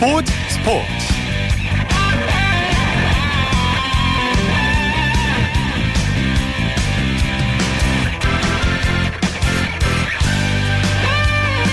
스포츠 0.00 0.32
스포츠 0.48 0.80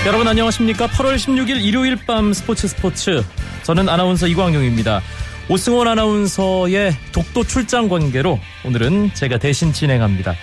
여러분 0.06 0.28
안녕하십니까? 0.28 0.88
8월 0.88 1.16
16일 1.16 1.62
일요일 1.64 1.96
밤 1.96 2.34
스포츠 2.34 2.68
스포츠 2.68 3.24
저는 3.62 3.88
아나운서 3.88 4.26
이광용입니다. 4.26 5.00
오승원 5.48 5.88
아나운서의 5.88 6.94
독도 7.12 7.44
출장 7.44 7.88
관계로 7.88 8.38
오늘은 8.66 9.12
제가 9.14 9.38
대신 9.38 9.72
진행합니다. 9.72 10.34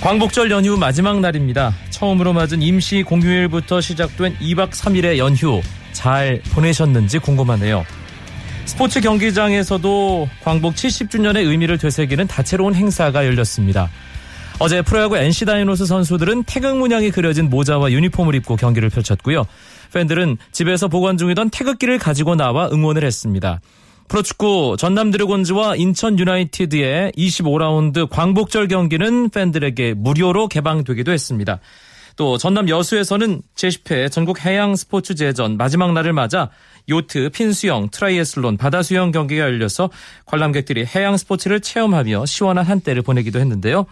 광복절 0.00 0.50
연휴 0.50 0.78
마지막 0.78 1.20
날입니다. 1.20 1.74
처음으로 1.90 2.32
맞은 2.32 2.62
임시 2.62 3.02
공휴일부터 3.02 3.82
시작된 3.82 4.38
2박 4.38 4.70
3일의 4.70 5.18
연휴 5.18 5.60
잘 5.96 6.42
보내셨는지 6.52 7.18
궁금하네요. 7.18 7.86
스포츠 8.66 9.00
경기장에서도 9.00 10.28
광복 10.44 10.74
70주년의 10.74 11.46
의미를 11.46 11.78
되새기는 11.78 12.26
다채로운 12.26 12.74
행사가 12.74 13.24
열렸습니다. 13.24 13.88
어제 14.58 14.82
프로야구 14.82 15.16
NC 15.16 15.46
다이노스 15.46 15.86
선수들은 15.86 16.44
태극 16.44 16.76
문양이 16.76 17.10
그려진 17.10 17.48
모자와 17.48 17.92
유니폼을 17.92 18.34
입고 18.34 18.56
경기를 18.56 18.90
펼쳤고요. 18.90 19.46
팬들은 19.94 20.36
집에서 20.52 20.88
보관 20.88 21.16
중이던 21.16 21.48
태극기를 21.48 21.98
가지고 21.98 22.34
나와 22.34 22.68
응원을 22.70 23.02
했습니다. 23.02 23.60
프로축구 24.08 24.76
전남 24.78 25.10
드래곤즈와 25.10 25.76
인천 25.76 26.18
유나이티드의 26.18 27.12
25라운드 27.16 28.08
광복절 28.08 28.68
경기는 28.68 29.30
팬들에게 29.30 29.94
무료로 29.94 30.48
개방되기도 30.48 31.10
했습니다. 31.12 31.58
또 32.16 32.38
전남 32.38 32.68
여수에서는 32.68 33.42
제10회 33.54 34.10
전국 34.10 34.44
해양 34.44 34.74
스포츠 34.74 35.14
제전 35.14 35.56
마지막 35.56 35.92
날을 35.92 36.12
맞아 36.12 36.50
요트, 36.88 37.30
핀수영, 37.30 37.90
트라이애슬론, 37.90 38.56
바다수영 38.56 39.12
경기가 39.12 39.44
열려서 39.44 39.90
관람객들이 40.24 40.86
해양 40.86 41.16
스포츠를 41.16 41.60
체험하며 41.60 42.26
시원한 42.26 42.64
한때를 42.64 43.02
보내기도 43.02 43.38
했는데요. 43.38 43.86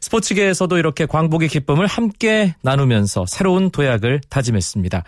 스포츠계에서도 0.00 0.78
이렇게 0.78 1.06
광복의 1.06 1.48
기쁨을 1.48 1.86
함께 1.86 2.54
나누면서 2.62 3.26
새로운 3.26 3.70
도약을 3.70 4.20
다짐했습니다. 4.28 5.02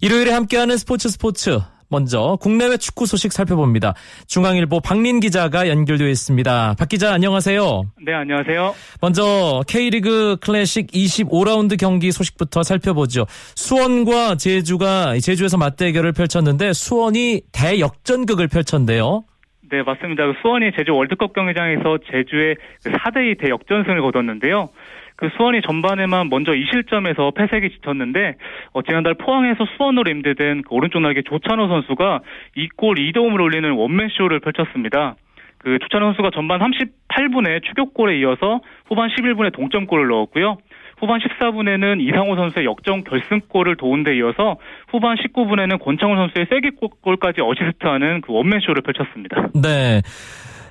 일요일에 0.00 0.32
함께하는 0.32 0.76
스포츠 0.76 1.08
스포츠 1.08 1.60
먼저 1.94 2.36
국내외 2.40 2.76
축구 2.76 3.06
소식 3.06 3.32
살펴봅니다. 3.32 3.94
중앙일보 4.26 4.80
박린 4.80 5.20
기자가 5.20 5.68
연결되어 5.68 6.08
있습니다. 6.08 6.74
박 6.76 6.88
기자 6.88 7.14
안녕하세요. 7.14 7.82
네, 8.04 8.12
안녕하세요. 8.12 8.74
먼저 9.00 9.62
K리그 9.68 10.38
클래식 10.40 10.88
25라운드 10.88 11.78
경기 11.78 12.10
소식부터 12.10 12.64
살펴보죠. 12.64 13.26
수원과 13.54 14.34
제주가 14.38 15.16
제주에서 15.20 15.56
맞대결을 15.56 16.12
펼쳤는데 16.12 16.72
수원이 16.72 17.42
대역전극을 17.52 18.48
펼쳤는데요. 18.48 19.22
네, 19.70 19.82
맞습니다. 19.84 20.26
그 20.26 20.34
수원이 20.42 20.72
제주 20.76 20.92
월드컵 20.94 21.32
경기장에서 21.32 21.98
제주의 22.10 22.56
4대2 22.84 23.38
그 23.38 23.44
대역전승을 23.44 24.02
거뒀는데요. 24.02 24.68
그 25.16 25.28
수원이 25.36 25.62
전반에만 25.62 26.28
먼저 26.28 26.52
2실점에서 26.52 27.34
패색이 27.34 27.70
짙었는데 27.76 28.34
어, 28.72 28.82
지난달 28.82 29.14
포항에서 29.14 29.64
수원으로 29.76 30.10
임대된 30.10 30.62
그 30.62 30.74
오른쪽 30.74 31.00
날개 31.00 31.22
조찬호 31.22 31.68
선수가 31.68 32.20
2골 32.56 32.98
2도움을 32.98 33.40
올리는 33.40 33.70
원맨쇼를 33.70 34.40
펼쳤습니다. 34.40 35.16
그 35.58 35.78
조찬호 35.78 36.08
선수가 36.08 36.30
전반 36.34 36.60
38분에 36.60 37.64
추격골에 37.64 38.18
이어서 38.18 38.60
후반 38.86 39.08
11분에 39.08 39.52
동점골을 39.52 40.08
넣었고요. 40.08 40.58
후반 40.98 41.20
14분에는 41.20 42.00
이상호 42.00 42.36
선수의 42.36 42.66
역전 42.66 43.02
결승골을 43.04 43.76
도운 43.76 44.04
데 44.04 44.16
이어서 44.16 44.56
후반 44.88 45.16
19분에는 45.16 45.80
권창훈 45.80 46.16
선수의 46.16 46.46
세기골까지 46.50 47.40
어시스트하는 47.40 48.20
그 48.20 48.32
원맨쇼를 48.32 48.82
펼쳤습니다. 48.82 49.48
네. 49.54 50.00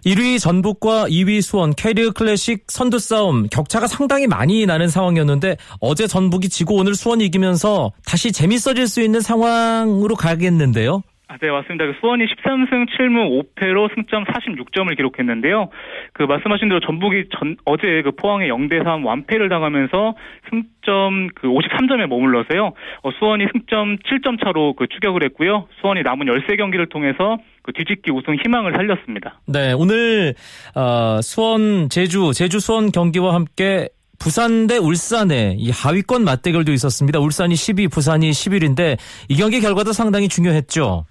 1위 0.06 0.42
전북과 0.42 1.06
2위 1.08 1.42
수원 1.42 1.72
K리그 1.72 2.12
클래식 2.12 2.66
선두 2.68 3.00
싸움 3.00 3.48
격차가 3.48 3.88
상당히 3.88 4.28
많이 4.28 4.66
나는 4.66 4.90
상황이었는데 4.90 5.56
어제 5.80 6.08
전북이 6.08 6.50
지고 6.50 6.76
오늘 6.76 6.94
수원이 6.94 7.26
이기면서 7.26 7.92
다시 8.06 8.32
재밌어질 8.34 8.88
수 8.88 9.02
있는 9.02 9.22
상황으로 9.22 10.16
가겠는데요. 10.16 11.04
아, 11.30 11.38
네, 11.38 11.50
맞습니다. 11.50 11.86
그 11.86 11.94
수원이 12.00 12.26
13승 12.26 12.86
7무 12.90 13.56
5패로 13.56 13.90
승점 13.96 14.26
46점을 14.26 14.96
기록했는데요. 14.96 15.70
그 16.12 16.24
말씀하신 16.24 16.68
대로 16.68 16.80
전북이 16.82 17.30
전, 17.40 17.56
어제 17.66 18.04
그 18.04 18.12
포항에 18.12 18.50
0대3 18.50 19.04
완패를 19.04 19.50
당하면서 19.50 20.16
승점 20.50 21.30
그 21.34 21.48
53점에 21.48 22.06
머물러서요. 22.08 22.74
어, 23.02 23.12
수원이 23.18 23.48
승점 23.52 23.98
7점 23.98 24.44
차로 24.44 24.74
그 24.74 24.86
추격을 24.88 25.24
했고요. 25.24 25.68
수원이 25.82 26.04
남은 26.04 26.28
13경기를 26.28 26.90
통해서 26.90 27.40
그 27.64 27.72
뒤집기 27.74 28.12
우승 28.12 28.36
희망을 28.36 28.74
살렸습니다. 28.74 29.40
네, 29.48 29.74
오늘 29.74 30.36
어, 30.76 31.20
수원 31.22 31.90
제주 31.90 32.32
제주 32.36 32.60
수원 32.60 32.92
경기와 32.92 33.34
함께 33.34 33.90
부산 34.20 34.68
대 34.68 34.78
울산의 34.78 35.58
이 35.58 35.70
하위권 35.70 36.24
맞대결도 36.24 36.72
있었습니다. 36.72 37.20
울산이 37.20 37.56
10위, 37.56 37.92
부산이 37.92 38.32
11인데 38.32 38.98
이 39.28 39.36
경기 39.36 39.60
결과도 39.60 39.92
상당히 39.92 40.30
중요했죠. 40.30 41.06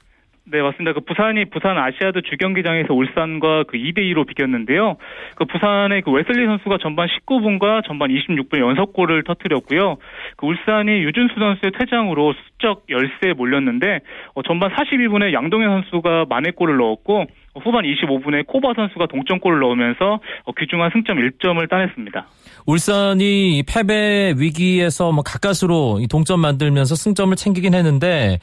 네, 0.45 0.61
맞습니다. 0.61 0.93
그 0.93 1.01
부산이 1.01 1.45
부산 1.47 1.79
아시아드 1.79 2.23
주경기장에서 2.23 2.93
울산과 2.93 3.65
그 3.69 3.79
2대 3.79 3.99
2로 3.99 4.27
비겼는데요. 4.27 4.97
그 5.37 5.45
부산의 5.45 6.03
그 6.03 6.11
웨슬리 6.11 6.47
선수가 6.47 6.79
전반 6.83 7.07
19분과 7.07 7.87
전반 7.87 8.11
26분 8.11 8.59
연속골을 8.59 9.23
터뜨렸고요. 9.23 9.99
그 10.37 10.47
울산이 10.47 10.91
유준수 10.91 11.35
선수의 11.39 11.73
퇴장으로 11.79 12.35
수적 12.35 12.87
열세에 12.91 13.35
몰렸는데 13.37 14.01
어, 14.35 14.43
전반 14.43 14.71
42분에 14.73 15.33
양동현 15.33 15.83
선수가 15.83 16.27
만회골을 16.29 16.77
넣었고 16.77 17.27
후반 17.63 17.85
25분에 17.85 18.47
코바 18.47 18.73
선수가 18.75 19.07
동점골을 19.07 19.61
넣으면서 19.61 20.21
어, 20.45 20.53
귀중한 20.59 20.91
승점 20.93 21.19
1점을 21.19 21.71
따냈습니다. 21.71 22.27
울산이 22.67 23.63
패배 23.69 24.35
위기에서 24.37 25.13
뭐 25.13 25.23
가까스로 25.23 26.01
동점 26.11 26.41
만들면서 26.41 26.97
승점을 26.97 27.37
챙기긴 27.37 27.75
했는데 27.75 28.39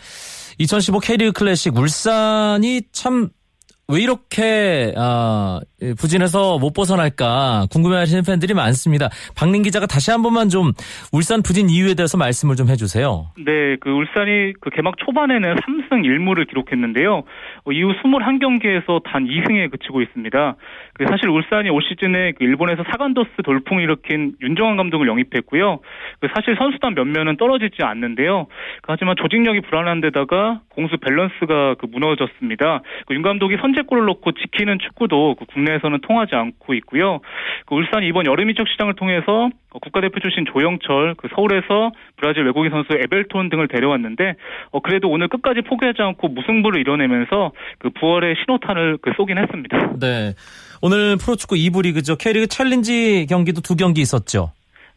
2015 0.59 0.99
K리그 0.99 1.31
클래식 1.31 1.77
울산이 1.77 2.81
참 2.91 3.29
왜 3.91 4.01
이렇게 4.01 4.94
어, 4.95 5.59
부진해서 5.97 6.59
못 6.59 6.73
벗어날까 6.73 7.66
궁금해하시는 7.72 8.23
팬들이 8.23 8.53
많습니다. 8.53 9.09
박민 9.35 9.63
기자가 9.63 9.88
다시 9.88 10.11
한 10.11 10.22
번만 10.22 10.50
좀 10.50 10.73
울산 11.11 11.41
부진 11.41 11.69
이유에 11.69 11.95
대해서 11.95 12.16
말씀을 12.16 12.55
좀 12.55 12.69
해주세요. 12.69 13.33
네, 13.44 13.77
그 13.81 13.89
울산이 13.89 14.53
그 14.61 14.69
개막 14.69 14.97
초반에는 15.00 15.55
3승 15.89 16.05
1무를 16.05 16.47
기록했는데요. 16.47 17.23
어, 17.66 17.72
이후 17.72 17.94
21경기에서 18.03 19.01
단 19.03 19.25
2승에 19.25 19.72
그치고 19.72 20.01
있습니다. 20.03 20.56
그 20.94 21.06
사실 21.09 21.29
울산이 21.29 21.69
올 21.69 21.81
시즌에 21.81 22.33
그 22.33 22.44
일본에서 22.44 22.83
사간도스 22.91 23.41
돌풍을 23.44 23.81
일으킨 23.81 24.33
윤정환 24.41 24.77
감독을 24.77 25.07
영입했고요. 25.07 25.79
그 26.19 26.27
사실 26.35 26.56
선수단 26.59 26.94
면면은 26.94 27.38
떨어지지 27.38 27.81
않는데요. 27.81 28.45
그 28.83 28.91
하지만 28.91 29.16
조직력이 29.17 29.61
불안한 29.61 30.01
데다가 30.01 30.61
공수 30.69 30.97
밸런스가 30.97 31.75
그 31.79 31.88
무너졌습니다. 31.89 32.81
그 33.07 33.14
윤 33.14 33.22
감독이 33.21 33.57
선제 33.61 33.78
골을 33.84 34.06
넣고 34.06 34.31
지키는 34.31 34.79
축구도 34.79 35.35
그 35.38 35.45
국내에서는 35.45 36.00
통하지 36.01 36.35
않고 36.35 36.73
있고요. 36.75 37.19
그 37.66 37.75
울산이 37.75 38.07
이번 38.07 38.25
여름 38.25 38.50
이적 38.50 38.67
시장을 38.67 38.95
통해서 38.95 39.50
국가대표 39.69 40.19
출신 40.19 40.45
조영철, 40.45 41.16
그 41.16 41.28
서울에서 41.35 41.91
브라질 42.18 42.44
외국인 42.45 42.72
선수 42.72 42.94
에벨톤 42.94 43.50
등을 43.50 43.68
데려왔는데 43.68 44.35
어 44.72 44.79
그래도 44.79 45.09
오늘 45.09 45.28
끝까지 45.28 45.62
포기하지 45.62 46.01
않고 46.01 46.29
무승부를 46.29 46.79
이뤄내면서 46.81 47.51
그 47.78 47.89
부활의 47.91 48.35
신호탄을 48.39 48.97
그 49.01 49.12
쏘긴 49.16 49.38
했습니다. 49.38 49.94
네. 50.00 50.34
오늘 50.81 51.18
프로축구 51.18 51.56
2부 51.56 51.83
리그죠. 51.83 52.15
K리그 52.15 52.48
챌린지 52.48 53.25
경기도 53.30 53.62
두 53.62 53.75
경기 53.75 54.01
있었죠. 54.01 54.51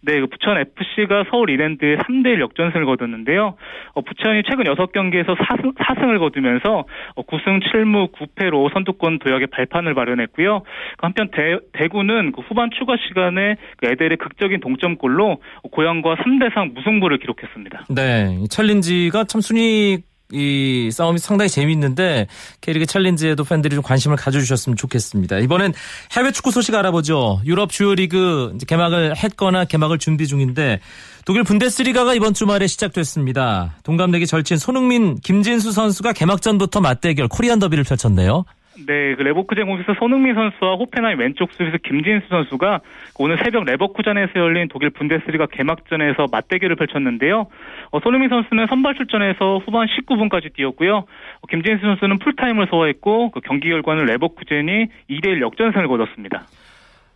네, 0.05 0.21
그 0.21 0.27
부천 0.27 0.59
FC가 0.59 1.25
서울 1.31 1.51
이랜드에 1.51 1.97
3대 1.97 2.27
1 2.35 2.41
역전승을 2.41 2.85
거뒀는데요. 2.87 3.55
어, 3.95 4.01
부천이 4.01 4.43
최근 4.49 4.65
6경기에서 4.65 5.37
4승, 5.37 5.77
4승을 5.77 6.19
거두면서 6.19 6.85
어, 7.15 7.23
9승 7.23 7.63
7무 7.63 8.11
9패로 8.13 8.73
선두권 8.73 9.21
도약의 9.21 9.47
발판을 9.49 9.95
마련했고요. 9.95 10.61
그 10.61 10.67
한편 11.01 11.31
대, 11.31 11.59
대구는 11.73 12.33
그 12.33 12.41
후반 12.43 12.71
추가 12.77 12.97
시간에 13.09 13.57
그 13.77 13.87
에델의 13.87 14.19
극적인 14.19 14.61
동점골로 14.61 15.41
고향과 15.71 16.17
3대3 16.17 16.75
무승부를 16.75 17.19
기록했습니다. 17.19 17.87
네, 17.95 18.39
챌린지가 18.51 19.25
참 19.25 19.41
순위 19.41 19.99
이 20.33 20.91
싸움이 20.93 21.19
상당히 21.19 21.49
재미있는데 21.49 22.27
K리그 22.61 22.87
챌린지에도 22.87 23.45
팬들이 23.45 23.75
좀 23.75 23.83
관심을 23.83 24.17
가져주셨으면 24.17 24.77
좋겠습니다. 24.77 25.39
이번엔 25.39 25.75
해외 26.17 26.33
축구 26.33 26.51
소식 26.51 26.75
알아보죠. 26.75 27.41
유럽 27.45 27.71
주요 27.71 27.95
리그 27.95 28.57
개막을 28.67 29.17
했거나 29.17 29.65
개막을 29.67 29.99
준비 29.99 30.27
중인데 30.27 30.81
독일 31.25 31.45
분데스리가가 31.45 32.15
이번 32.15 32.35
주말에 32.35 32.67
시작됐습니다. 32.67 33.77
동갑내기 33.85 34.27
절친 34.27 34.57
손흥민, 34.57 35.19
김진수 35.21 35.73
선수가 35.73 36.13
개막전부터 36.15 36.81
맞대결 36.81 37.29
코리안 37.29 37.59
더비를 37.59 37.85
펼쳤네요. 37.85 38.45
네, 38.87 39.15
그 39.17 39.23
레버쿠젠 39.23 39.67
공격수 39.67 39.95
손흥민 39.99 40.35
선수와 40.35 40.77
호펜하임 40.77 41.19
왼쪽 41.19 41.53
수비수 41.53 41.79
김진수 41.85 42.27
선수가 42.29 42.81
오늘 43.19 43.39
새벽 43.43 43.65
레버쿠젠에서 43.65 44.33
열린 44.37 44.69
독일 44.69 44.91
분데스리가 44.91 45.47
개막전에서 45.47 46.27
맞대결을 46.31 46.77
펼쳤는데요. 46.77 47.47
어, 47.91 48.01
손흥민 48.03 48.31
선수는 48.31 48.67
선발 48.69 48.95
출전해서 48.95 49.59
후반 49.65 49.87
19분까지 49.89 50.55
뛰었고요. 50.55 50.97
어, 50.97 51.47
김진수 51.51 51.83
선수는 51.83 52.19
풀타임을 52.21 52.69
소화했고 52.71 53.31
그 53.31 53.41
경기 53.41 53.69
결과는 53.69 54.07
레버쿠젠이 54.07 54.87
2대1 55.11 55.43
역전승을 55.43 55.89
거뒀습니다. 55.89 56.45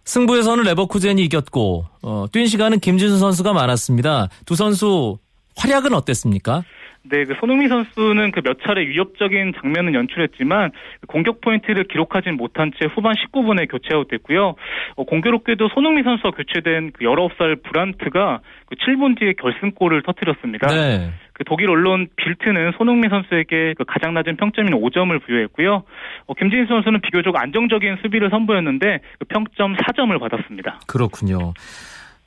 승부에서는 0.05 0.65
레버쿠젠이 0.65 1.25
이겼고 1.25 1.85
어, 2.03 2.27
뛴 2.31 2.47
시간은 2.47 2.81
김진수 2.81 3.19
선수가 3.19 3.53
많았습니다. 3.55 4.29
두 4.45 4.55
선수 4.55 5.19
활약은 5.57 5.95
어땠습니까? 5.95 6.63
네, 7.11 7.25
그 7.25 7.35
손흥민 7.39 7.69
선수는 7.69 8.33
그 8.33 8.47
몇 8.47 8.59
차례 8.65 8.87
위협적인 8.87 9.55
장면은 9.61 9.95
연출했지만 9.95 10.71
공격 11.09 11.41
포인트를 11.41 11.85
기록하진 11.85 12.37
못한 12.37 12.71
채 12.79 12.87
후반 12.95 13.15
19분에 13.15 13.69
교체 13.69 13.93
아웃됐고요. 13.93 14.55
어, 14.95 15.05
공교롭게도 15.05 15.69
손흥민 15.75 16.05
선수와 16.05 16.31
교체된 16.31 16.93
그 16.93 17.05
19살 17.05 17.63
브란트가 17.65 18.41
그 18.67 18.77
7분 18.77 19.19
뒤에 19.19 19.33
결승골을 19.33 20.03
터뜨렸습니다. 20.03 20.69
네. 20.69 21.11
그 21.33 21.43
독일 21.45 21.71
언론 21.71 22.07
빌트는 22.17 22.73
손흥민 22.79 23.11
선수에게 23.11 23.75
그 23.77 23.85
가장 23.85 24.15
낮은 24.15 24.37
평점인 24.37 24.73
5점을 24.75 25.21
부여했고요. 25.25 25.83
어, 26.27 26.35
김진수 26.35 26.69
선수는 26.69 27.01
비교적 27.01 27.35
안정적인 27.37 27.99
수비를 28.03 28.31
선보였는데 28.31 29.01
그 29.19 29.25
평점 29.27 29.75
4점을 29.75 30.19
받았습니다. 30.21 30.79
그렇군요. 30.87 31.53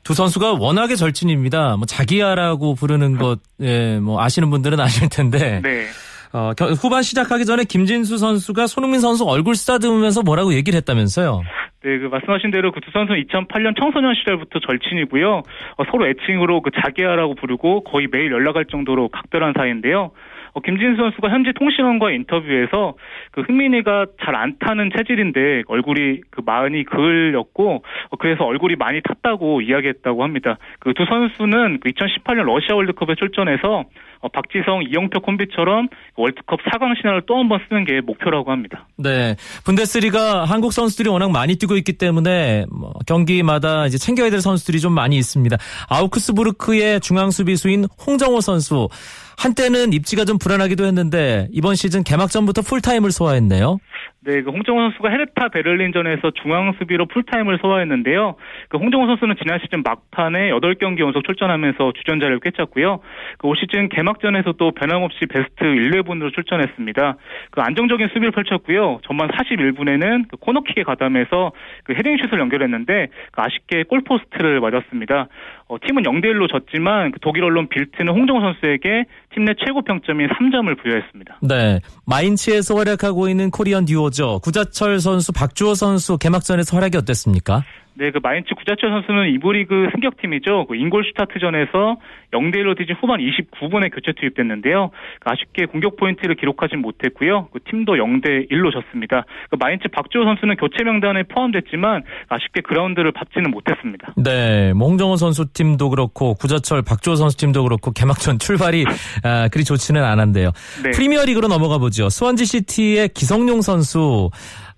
두 0.10 0.16
선수가 0.16 0.54
워낙에 0.54 0.96
절친입니다. 0.96 1.78
뭐 1.78 1.86
자기야라고 1.86 2.74
부르는 2.74 3.20
것, 3.20 3.42
예, 3.62 4.00
뭐 4.00 4.20
아시는 4.20 4.50
분들은 4.50 4.80
아실 4.80 5.08
텐데. 5.08 5.62
네. 5.62 5.86
어, 6.34 6.50
후반 6.82 7.04
시작하기 7.04 7.46
전에 7.46 7.64
김진수 7.64 8.18
선수가 8.18 8.66
손흥민 8.66 9.02
선수 9.02 9.24
얼굴 9.24 9.54
쓰다듬으면서 9.54 10.24
뭐라고 10.24 10.56
얘기를 10.56 10.76
했다면서요? 10.78 11.44
네, 11.84 12.00
그 12.00 12.08
말씀하신 12.08 12.50
대로 12.50 12.72
그 12.72 12.80
두 12.80 12.90
선수는 12.92 13.24
2008년 13.26 13.80
청소년 13.80 14.16
시절부터 14.16 14.58
절친이고요. 14.66 15.30
어, 15.78 15.84
서로 15.92 16.08
애칭으로 16.08 16.64
그 16.64 16.72
자기야라고 16.84 17.36
부르고 17.36 17.84
거의 17.84 18.08
매일 18.12 18.32
연락할 18.32 18.66
정도로 18.66 19.10
각별한 19.10 19.54
사이인데요. 19.56 20.10
어, 20.54 20.60
김진수 20.62 20.98
선수가 21.02 21.30
현지 21.30 21.52
통신원과 21.54 22.12
인터뷰에서 22.12 22.96
그 23.32 23.42
흥민이가 23.42 24.06
잘 24.24 24.36
안 24.40 24.56
타는 24.60 24.92
체질인데 24.96 25.64
얼굴이 25.68 26.22
그 26.30 26.42
많이 26.46 26.84
그을렸고 26.86 27.84
어, 28.10 28.16
그래서 28.18 28.46
얼굴이 28.46 28.76
많이 28.78 29.02
탔다고 29.02 29.62
이야기했다고 29.62 30.24
합니다. 30.24 30.58
그 30.80 30.94
두 30.94 31.06
선수는 31.06 31.80
그 31.82 31.90
2018년 31.90 32.44
러시아 32.44 32.76
월드컵에 32.76 33.16
출전해서 33.16 33.84
어, 34.22 34.28
박지성, 34.28 34.84
이영표 34.90 35.22
콤비처럼 35.22 35.88
월드컵 36.18 36.60
4강 36.64 36.96
신화를 37.00 37.22
또 37.26 37.36
한 37.38 37.48
번 37.50 37.60
쓰는 37.70 37.86
게 37.86 38.02
목표라고 38.02 38.52
합니다. 38.52 38.88
네. 38.98 39.36
분데스리가 39.66 40.44
한국 40.46 40.74
선수들이 40.74 41.10
워낙 41.10 41.32
많이 41.32 41.56
뛰고 41.56 41.76
있기 41.78 41.94
때문에 41.98 42.66
뭐 42.70 42.92
경기마다 43.08 43.86
이제 43.86 43.98
챙겨야 43.98 44.30
될 44.30 44.42
선수들이 44.42 44.80
좀 44.82 44.94
많이 44.94 45.18
있습니다. 45.18 45.56
아우크스부르크의 45.90 47.00
중앙 47.02 47.32
수비수인 47.32 47.86
홍정호 48.06 48.42
선수 48.42 48.90
한때는 49.40 49.94
입지가 49.94 50.26
좀 50.26 50.38
불안하기도 50.38 50.86
했는데 50.86 51.48
이번 51.52 51.76
시즌 51.76 52.04
개막전부터 52.04 52.62
풀타임을 52.62 53.12
소화했네요. 53.14 53.80
네, 54.22 54.42
그 54.42 54.52
홍정호 54.52 54.82
선수가 54.82 55.10
헤르타 55.10 55.48
베를린전에서 55.50 56.32
중앙 56.42 56.74
수비로 56.78 57.06
풀타임을 57.06 57.58
소화했는데요. 57.62 58.36
그 58.68 58.78
홍정호 58.78 59.08
선수는 59.08 59.36
지난 59.42 59.60
시즌 59.60 59.82
막판에 59.82 60.52
8경기 60.52 61.00
연속 61.00 61.24
출전하면서 61.24 61.94
주전자를 61.96 62.40
꿰찼고요. 62.42 63.00
그 63.38 63.48
올 63.50 63.56
시즌 63.58 63.90
개막전에서도 63.90 64.72
변함없이 64.72 65.26
베스트 65.26 65.64
11분으로 65.64 66.34
출전했습니다. 66.36 67.16
그 67.50 67.62
안정적인 67.62 68.10
수비를 68.10 68.32
펼쳤고요. 68.32 69.00
전반 69.08 69.30
41분에는 69.30 70.26
그 70.30 70.38
코너킥에 70.38 70.84
가담해서 70.84 71.52
그 71.86 71.94
헤딩슛을 71.94 72.40
연결했는데 72.40 73.08
그 73.32 73.42
아쉽게 73.42 73.84
골포스트를 73.84 74.60
맞았습니다. 74.60 75.28
어, 75.70 75.78
팀은 75.86 76.04
0대 76.04 76.26
1로 76.26 76.50
졌지만 76.52 77.12
그 77.12 77.20
독일 77.20 77.44
언론 77.44 77.70
빌트는 77.70 78.12
홍정호 78.14 78.42
선수에게 78.42 79.06
팀 79.34 79.46
내 79.46 79.54
최고 79.66 79.82
평점인 79.82 80.28
3점을 80.28 80.82
부여했습니다. 80.82 81.40
네, 81.42 81.80
마인츠에서 82.06 82.76
활약하고 82.76 83.30
있는 83.30 83.50
코리안 83.52 83.86
듀오 83.86 84.09
죠. 84.10 84.40
구자철 84.40 85.00
선수, 85.00 85.32
박주호 85.32 85.76
선수 85.76 86.18
개막전에서 86.18 86.76
활약이 86.76 86.98
어땠습니까? 86.98 87.64
네, 88.00 88.12
그 88.12 88.20
마인츠 88.24 88.56
구자철 88.56 88.92
선수는 88.92 89.28
이부 89.34 89.52
리그 89.52 89.90
승격팀이죠. 89.92 90.68
그 90.68 90.76
인골슈타트전에서 90.78 91.98
0대 92.32 92.56
1로 92.56 92.78
뒤진 92.78 92.96
후반 92.96 93.20
29분에 93.20 93.94
교체 93.94 94.14
투입됐는데요. 94.18 94.92
그 95.20 95.30
아쉽게 95.30 95.66
공격 95.66 95.98
포인트를 95.98 96.36
기록하진 96.36 96.80
못했고요. 96.80 97.50
그 97.52 97.60
팀도 97.70 97.96
0대 97.96 98.50
1로 98.50 98.72
졌습니다. 98.72 99.26
그 99.50 99.58
마인츠 99.60 99.90
박주호 99.90 100.24
선수는 100.24 100.56
교체 100.56 100.86
명단에 100.86 101.24
포함됐지만 101.24 102.04
아쉽게 102.30 102.62
그라운드를 102.62 103.12
밟지는 103.12 103.52
못했습니다. 103.52 104.14
네, 104.16 104.72
홍정호 104.72 105.18
선수 105.18 105.52
팀도 105.52 105.90
그렇고 105.90 106.36
구자철 106.36 106.82
박주호 106.82 107.18
선수 107.18 107.36
팀도 107.36 107.64
그렇고 107.64 107.92
개막전 107.92 108.40
출발이 108.40 108.86
아, 109.24 109.50
그리 109.50 109.66
좋지는 109.66 110.02
않았는데요. 110.02 110.52
네. 110.86 110.92
프리미어리그로 110.92 111.50
넘어가 111.50 111.78
보죠. 111.78 112.08
스완지 112.08 112.46
시티의 112.46 113.10
기성용 113.10 113.62
선수 113.62 114.30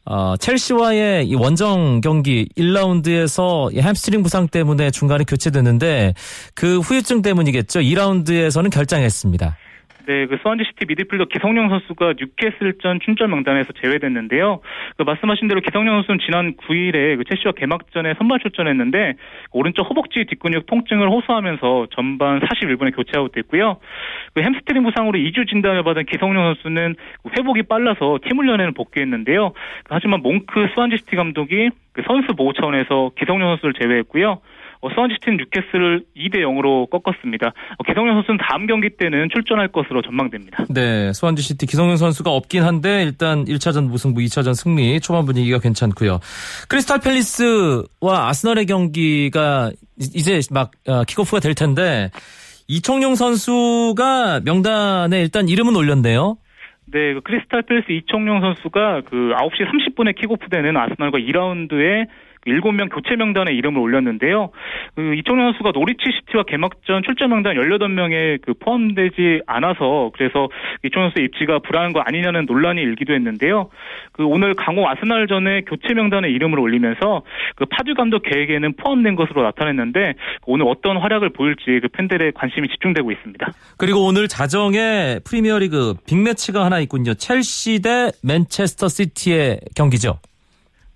어, 0.06 0.36
첼시와의 0.38 1.28
이 1.28 1.36
원정 1.36 2.02
경기 2.02 2.48
1라운드에서 2.58 3.76
햄스트링 3.76 4.24
부상 4.24 4.48
때문에 4.48 4.90
중간에 4.92 5.24
교체됐는데 5.24 6.14
그 6.56 6.80
후유증 6.80 7.22
때문이겠죠. 7.22 7.82
2라운드에서는 7.82 8.72
결장했습니다. 8.72 9.58
네, 10.08 10.26
그 10.26 10.38
스완지시티 10.42 10.86
미드필더 10.88 11.26
기성용 11.26 11.70
선수가 11.70 12.14
뉴캐슬전 12.20 13.00
출전 13.02 13.28
명단에서 13.28 13.74
제외됐는데요. 13.82 14.62
그 14.98 15.04
말씀하신 15.04 15.48
대로 15.48 15.62
기성용 15.62 15.96
선수는 15.98 16.20
지난 16.26 16.56
9일에 16.56 17.18
그 17.18 17.24
첼시와 17.26 17.54
개막전에 17.54 18.16
선발 18.18 18.40
출전했는데 18.40 19.14
오른쪽 19.52 19.90
허벅지 19.90 20.26
뒷근육 20.26 20.66
통증을 20.66 21.10
호소하면서 21.10 21.88
전반 21.96 22.40
41분에 22.40 22.96
교체 22.96 23.18
아웃됐고요. 23.18 23.78
그 24.34 24.42
햄스트링 24.42 24.84
부상으로 24.84 25.20
2주 25.20 25.48
진단을 25.48 25.84
받은 25.84 26.06
기성용 26.06 26.56
선수는 26.56 26.96
회복이 27.38 27.64
빨라서 27.64 28.20
팀 28.26 28.38
훈련에는 28.38 28.74
복귀했는데요. 28.74 29.54
하지만 29.90 30.22
몽크 30.22 30.70
스완지시티 30.74 31.16
감독이 31.16 31.70
그 31.94 32.02
선수 32.08 32.34
보호 32.36 32.54
차원에서 32.54 33.12
기성용 33.18 33.50
선수를 33.50 33.74
제외했고요. 33.74 34.40
어, 34.82 34.90
스완지시티는 34.90 35.38
뉴캐슬을 35.38 36.06
2대 36.18 36.38
0으로 36.38 36.90
꺾었습니다. 36.90 37.48
어, 37.48 37.84
기성용 37.84 38.16
선수는 38.16 38.40
다음 38.40 38.66
경기 38.66 38.90
때는 38.90 39.30
출전할 39.32 39.70
것으로 39.70 40.02
전망됩니다. 40.02 40.66
네, 40.70 41.14
스완지시티 41.14 41.68
기성용 41.68 41.98
선수가 41.98 42.32
없긴 42.32 42.64
한데 42.64 43.04
일단 43.04 43.46
1차전 43.46 43.88
무승부, 43.88 44.22
2차전 44.22 44.56
승리, 44.56 45.00
초반 45.00 45.26
분위기가 45.26 45.60
괜찮고요. 45.60 46.20
크리스탈 46.68 47.00
팰리스와 47.00 48.30
아스널의 48.30 48.66
경기가 48.66 49.72
이제 49.98 50.40
막 50.52 50.72
어, 50.88 51.04
킥오프가 51.04 51.40
될 51.40 51.54
텐데 51.54 52.10
이청용 52.68 53.16
선수가 53.16 54.42
명단에 54.46 55.22
일단 55.22 55.48
이름은 55.48 55.76
올렸네요. 55.76 56.38
네, 56.92 57.14
그 57.14 57.22
크리스탈 57.22 57.62
팰리스 57.64 57.92
이청용 57.92 58.42
선수가 58.42 59.02
그 59.06 59.34
9시 59.38 59.96
30분에 59.96 60.16
킥오프 60.20 60.50
되는 60.50 60.76
아스널과 60.76 61.20
2라운드에 61.20 62.08
7명 62.48 62.90
교체 62.90 63.16
명단에 63.16 63.54
이름을 63.54 63.80
올렸는데요. 63.80 64.52
그 64.96 65.16
이청용 65.16 65.52
선수가 65.52 65.72
노리치 65.74 66.04
시티와 66.20 66.44
개막전 66.44 67.04
출전 67.04 67.30
명단 67.30 67.56
18명에 67.56 68.42
그 68.42 68.54
포함되지 68.54 69.42
않아서 69.46 70.12
그래서 70.14 70.50
이청용 70.84 71.10
선수의 71.10 71.26
입지가 71.26 71.60
불안한 71.60 71.94
거 71.94 72.02
아니냐는 72.02 72.46
논란이 72.46 72.82
일기도 72.82 73.14
했는데요. 73.14 73.70
그 74.12 74.26
오늘 74.26 74.54
강호 74.54 74.88
아스날전에 74.90 75.62
교체 75.62 75.94
명단에 75.94 76.30
이름을 76.30 76.60
올리면서 76.60 77.24
그 77.56 77.66
파듀 77.66 77.94
감독 77.94 78.24
계획에는 78.24 78.74
포함된 78.74 79.16
것으로 79.16 79.44
나타났는데 79.44 80.14
오늘 80.46 80.68
어떤 80.68 80.98
활약을 80.98 81.30
보일지 81.30 81.80
그 81.82 81.88
팬들의 81.90 82.32
관심이 82.34 82.68
집중되고 82.70 83.12
있습니다. 83.12 83.52
그리고 83.78 84.06
오늘 84.06 84.28
자정에 84.28 85.20
프리미어리그 85.26 85.96
빅매치가 86.08 86.66
하나 86.66 86.80
있군요. 86.80 87.14
첼시 87.14 87.82
대 87.82 88.12
맨체스터 88.24 88.88
시티의 88.88 89.60
경기죠. 89.76 90.20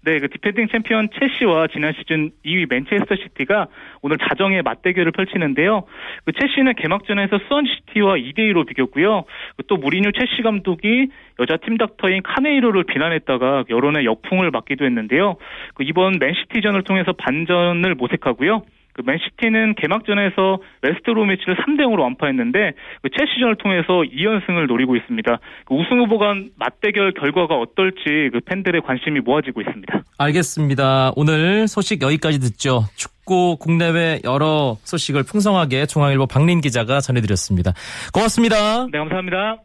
네, 0.05 0.19
그 0.19 0.29
디펜딩 0.29 0.67
챔피언 0.67 1.09
첼시와 1.19 1.65
지난 1.73 1.91
시즌 1.93 2.29
2위 2.45 2.69
맨체스터 2.69 3.15
시티가 3.15 3.67
오늘 4.03 4.19
자정에 4.19 4.61
맞대결을 4.61 5.11
펼치는데요. 5.11 5.87
그 6.25 6.31
첼시는 6.31 6.75
개막전에서 6.75 7.39
스완지시티와 7.47 8.13
2대 8.17 8.37
2로 8.51 8.67
비겼고요. 8.67 9.23
또 9.65 9.77
무리뉴 9.77 10.11
첼시 10.11 10.43
감독이 10.43 11.07
여자 11.39 11.57
팀 11.57 11.77
닥터인 11.77 12.21
카네이로를 12.21 12.83
비난했다가 12.83 13.63
여론의 13.67 14.05
역풍을 14.05 14.51
맞기도 14.51 14.85
했는데요. 14.85 15.37
그 15.73 15.83
이번 15.83 16.19
맨시티전을 16.19 16.83
통해서 16.83 17.11
반전을 17.13 17.95
모색하고요. 17.95 18.61
그 18.95 19.01
맨시티는 19.05 19.75
개막전에서 19.75 20.59
웨스트브로미치를 20.81 21.57
3대 21.57 21.81
0으로 21.81 21.99
완파했는데 22.03 22.71
그 23.01 23.09
첼시전을 23.09 23.57
통해서 23.57 23.87
2연승을 23.87 24.67
노리고 24.67 24.95
있습니다. 24.95 25.37
그 25.65 25.75
우승 25.75 25.99
후보 25.99 26.17
간 26.17 26.49
맞대결 26.55 27.11
결과가 27.13 27.55
어떨지 27.55 28.29
그 28.31 28.39
팬들의 28.45 28.81
관심이 28.81 29.19
모아지고 29.19 29.61
있습니다. 29.61 30.01
알겠습니다. 30.17 31.11
오늘 31.17 31.67
소식 31.67 32.01
여기까지 32.01 32.39
듣죠. 32.39 32.83
축구 32.95 33.57
국내외 33.59 34.21
여러 34.23 34.77
소식을 34.83 35.23
풍성하게 35.23 35.87
중앙일보 35.87 36.27
박린 36.27 36.61
기자가 36.61 37.01
전해드렸습니다. 37.01 37.73
고맙습니다. 38.13 38.87
네, 38.91 38.97
감사합니다. 38.97 39.57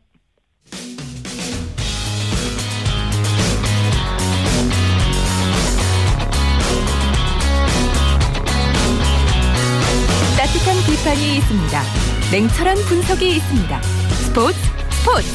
비판이 11.01 11.37
있습니다. 11.39 11.83
냉철한 12.31 12.77
분석이 12.77 13.37
있습니다. 13.37 13.83
스포츠 13.83 14.59
스포츠. 14.91 15.29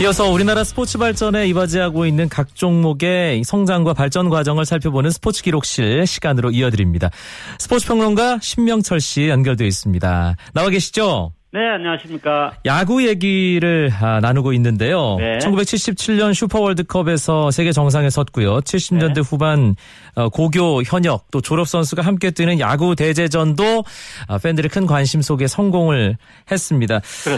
이어서 0.00 0.30
우리나라 0.30 0.62
스포츠 0.62 0.96
발전에 0.96 1.48
이바지하고 1.48 2.06
있는 2.06 2.28
각 2.28 2.54
종목의 2.54 3.42
성장과 3.42 3.94
발전 3.94 4.30
과정을 4.30 4.64
살펴보는 4.64 5.10
스포츠 5.10 5.42
기록실 5.42 6.06
시간으로 6.06 6.52
이어드립니다. 6.52 7.10
스포츠 7.58 7.86
평론가 7.88 8.38
신명철 8.40 9.00
씨 9.00 9.28
연결되어 9.28 9.66
있습니다. 9.66 10.36
나와 10.52 10.70
계시죠? 10.70 11.32
네, 11.54 11.68
안녕하십니까. 11.68 12.54
야구 12.66 13.06
얘기를 13.06 13.88
아, 14.02 14.18
나누고 14.18 14.52
있는데요. 14.54 15.14
네. 15.20 15.38
1977년 15.38 16.34
슈퍼 16.34 16.58
월드컵에서 16.58 17.52
세계 17.52 17.70
정상에 17.70 18.10
섰고요. 18.10 18.56
70년대 18.62 19.14
네. 19.14 19.20
후반 19.20 19.76
어, 20.16 20.30
고교, 20.30 20.82
현역 20.82 21.30
또 21.30 21.40
졸업 21.40 21.68
선수가 21.68 22.02
함께 22.02 22.32
뛰는 22.32 22.58
야구 22.58 22.96
대제전도 22.96 23.84
아, 24.26 24.38
팬들의 24.42 24.68
큰 24.68 24.86
관심 24.86 25.20
속에 25.20 25.46
성공을 25.46 26.16
했습니다. 26.50 26.96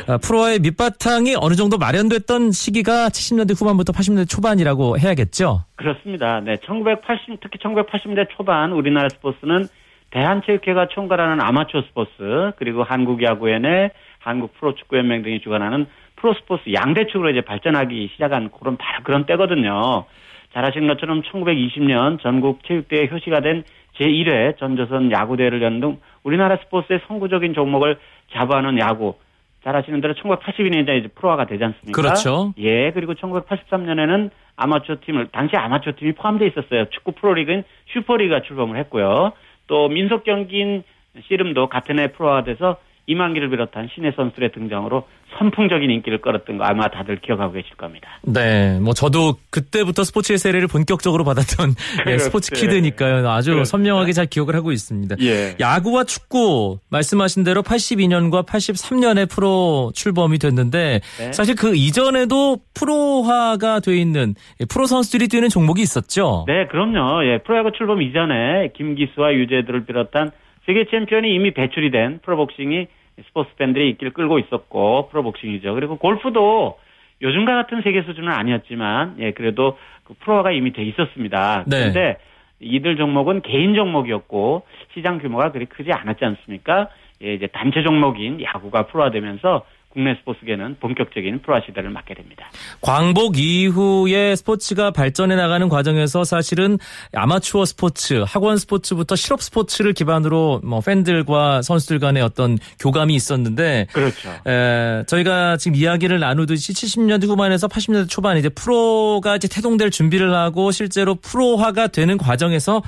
아, 0.08 0.16
프로와의 0.16 0.60
밑바탕이 0.60 1.34
어느 1.38 1.52
정도 1.52 1.76
마련됐던 1.76 2.52
시기가 2.52 3.10
70년대 3.10 3.60
후반부터 3.60 3.92
80년대 3.92 4.30
초반이라고 4.30 4.98
해야겠죠. 4.98 5.64
그렇습니다. 5.76 6.40
네, 6.40 6.56
1980, 6.64 7.40
특히 7.42 7.58
1980년대 7.58 8.28
초반 8.34 8.72
우리나라 8.72 9.10
스포츠는 9.10 9.68
대한체육회가 10.10 10.88
총괄하는 10.88 11.42
아마추어 11.42 11.82
스포츠, 11.82 12.52
그리고 12.56 12.82
한국야구연회, 12.82 13.90
한국 14.26 14.52
프로축구연맹 14.58 15.22
등이 15.22 15.40
주관하는 15.40 15.86
프로스포츠 16.16 16.72
양대축으로 16.72 17.30
이제 17.30 17.42
발전하기 17.42 18.10
시작한 18.12 18.50
그런 18.50 18.76
바로 18.76 19.04
그런 19.04 19.24
때거든요. 19.24 20.04
잘 20.52 20.64
아시는 20.64 20.88
것처럼 20.88 21.22
1920년 21.22 22.20
전국 22.20 22.64
체육대회 22.64 23.08
효시가 23.10 23.40
된 23.40 23.62
제1회 23.98 24.58
전조선 24.58 25.12
야구대회를 25.12 25.62
연 25.62 25.80
등 25.80 25.98
우리나라 26.24 26.56
스포츠의 26.56 27.00
선구적인 27.06 27.54
종목을 27.54 27.98
자부하는 28.32 28.78
야구. 28.80 29.14
잘 29.62 29.76
아시는 29.76 30.00
대로 30.00 30.14
1982년에 30.14 30.98
이제 30.98 31.08
프로화가 31.08 31.46
되지 31.46 31.64
않습니까? 31.64 32.00
그렇죠. 32.00 32.52
예, 32.58 32.90
그리고 32.92 33.14
1983년에는 33.14 34.30
아마추어 34.56 34.96
팀을, 35.04 35.28
당시 35.32 35.56
아마추어 35.56 35.94
팀이 35.98 36.12
포함되어 36.12 36.48
있었어요. 36.48 36.86
축구 36.90 37.12
프로리그인 37.12 37.64
슈퍼리그가 37.92 38.42
출범을 38.42 38.76
했고요. 38.78 39.32
또 39.66 39.88
민속 39.88 40.24
경기인 40.24 40.82
씨름도 41.28 41.68
같은 41.68 41.98
해 41.98 42.08
프로화가 42.12 42.44
돼서 42.44 42.76
이만기를 43.06 43.50
비롯한 43.50 43.88
신의 43.94 44.12
선수들의 44.16 44.52
등장으로 44.52 45.04
선풍적인 45.38 45.90
인기를 45.90 46.20
끌었던 46.20 46.58
거 46.58 46.64
아마 46.64 46.88
다들 46.88 47.20
기억하고 47.20 47.52
계실 47.52 47.76
겁니다. 47.76 48.08
네, 48.22 48.78
뭐 48.80 48.94
저도 48.94 49.34
그때부터 49.50 50.02
스포츠의 50.04 50.38
세례를 50.38 50.66
본격적으로 50.66 51.24
받았던 51.24 51.74
예, 52.08 52.18
스포츠 52.18 52.50
네. 52.50 52.60
키드니까요. 52.60 53.28
아주 53.28 53.50
그렇습니다. 53.52 53.64
선명하게 53.64 54.12
잘 54.12 54.26
기억을 54.26 54.54
하고 54.54 54.72
있습니다. 54.72 55.16
예. 55.20 55.56
야구와 55.60 56.04
축구 56.04 56.78
말씀하신 56.90 57.44
대로 57.44 57.62
82년과 57.62 58.46
83년에 58.46 59.28
프로 59.28 59.92
출범이 59.94 60.38
됐는데 60.38 61.00
네. 61.18 61.32
사실 61.32 61.54
그 61.54 61.76
이전에도 61.76 62.58
프로화가 62.74 63.80
돼 63.80 63.96
있는 63.96 64.34
예, 64.60 64.64
프로 64.64 64.86
선수들이 64.86 65.28
뛰는 65.28 65.48
종목이 65.48 65.82
있었죠. 65.82 66.44
네, 66.46 66.66
그럼요. 66.66 67.24
예, 67.26 67.38
프로야구 67.38 67.72
출범 67.72 68.00
이전에 68.02 68.70
김기수와 68.76 69.34
유재들을 69.34 69.84
비롯한 69.84 70.30
세계 70.66 70.84
챔피언이 70.84 71.32
이미 71.32 71.52
배출이 71.52 71.90
된 71.90 72.18
프로복싱이 72.22 72.88
스포츠 73.28 73.54
팬들의 73.56 73.90
인기를 73.90 74.12
끌고 74.12 74.38
있었고 74.38 75.08
프로복싱이죠. 75.10 75.74
그리고 75.74 75.96
골프도 75.96 76.78
요즘과 77.22 77.54
같은 77.54 77.80
세계 77.82 78.02
수준은 78.02 78.30
아니었지만 78.30 79.16
예, 79.20 79.30
그래도 79.32 79.78
그 80.04 80.14
프로화가 80.20 80.52
이미 80.52 80.72
돼 80.72 80.82
있었습니다. 80.84 81.64
네. 81.66 81.78
그런데 81.78 82.18
이들 82.60 82.96
종목은 82.96 83.42
개인 83.42 83.74
종목이었고 83.74 84.66
시장 84.94 85.18
규모가 85.18 85.52
그리 85.52 85.66
크지 85.66 85.92
않았지 85.92 86.24
않습니까? 86.24 86.88
예, 87.22 87.34
이제 87.34 87.46
단체 87.46 87.82
종목인 87.82 88.42
야구가 88.42 88.86
프로화되면서 88.86 89.64
국내 89.96 90.14
스포츠계는 90.16 90.76
본격적인 90.78 91.40
프로화 91.40 91.62
시대를 91.66 91.88
맞게 91.88 92.12
됩니다. 92.12 92.50
광복 92.82 93.38
이후에 93.38 94.36
스포츠가 94.36 94.90
발전해 94.90 95.36
나가는 95.36 95.70
과정에서 95.70 96.22
사실은 96.22 96.78
아마추어 97.14 97.64
스포츠, 97.64 98.22
학원 98.26 98.58
스포츠부터 98.58 99.16
실업 99.16 99.40
스포츠를 99.40 99.94
기반으로 99.94 100.60
뭐 100.62 100.80
팬들과 100.82 101.62
선수들 101.62 101.98
간의 101.98 102.22
어떤 102.22 102.58
교감이 102.78 103.14
있었는데 103.14 103.86
그렇죠. 103.90 104.28
에, 104.46 105.02
저희가 105.06 105.56
지금 105.56 105.76
이야기를 105.76 106.20
나누듯이 106.20 106.74
70년대 106.74 107.26
후반에서 107.26 107.66
80년대 107.66 108.10
초반 108.10 108.36
이제 108.36 108.50
프로가 108.50 109.36
이제 109.36 109.48
태동될 109.48 109.90
준비를 109.90 110.34
하고 110.34 110.72
실제로 110.72 111.14
프로화가 111.14 111.86
되는 111.86 112.18
과정에서 112.18 112.82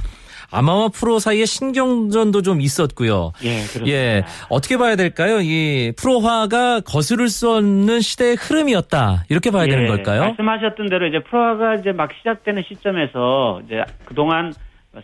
아마와 0.50 0.88
프로 0.88 1.18
사이에 1.18 1.44
신경전도 1.44 2.42
좀 2.42 2.60
있었고요. 2.60 3.32
예, 3.42 3.56
그렇습니다. 3.66 3.90
예, 3.90 4.24
어떻게 4.48 4.76
봐야 4.76 4.96
될까요? 4.96 5.40
이 5.40 5.92
프로화가 5.96 6.80
거스를 6.80 7.28
수 7.28 7.50
없는 7.50 8.00
시대의 8.00 8.36
흐름이었다. 8.36 9.24
이렇게 9.28 9.50
봐야 9.50 9.66
되는 9.66 9.84
예, 9.84 9.88
걸까요? 9.88 10.20
말씀하셨던 10.22 10.88
대로 10.88 11.06
이제 11.06 11.18
프로화가 11.28 11.74
이제 11.76 11.92
막 11.92 12.10
시작되는 12.18 12.62
시점에서 12.68 13.60
이제 13.66 13.82
그동안 14.06 14.52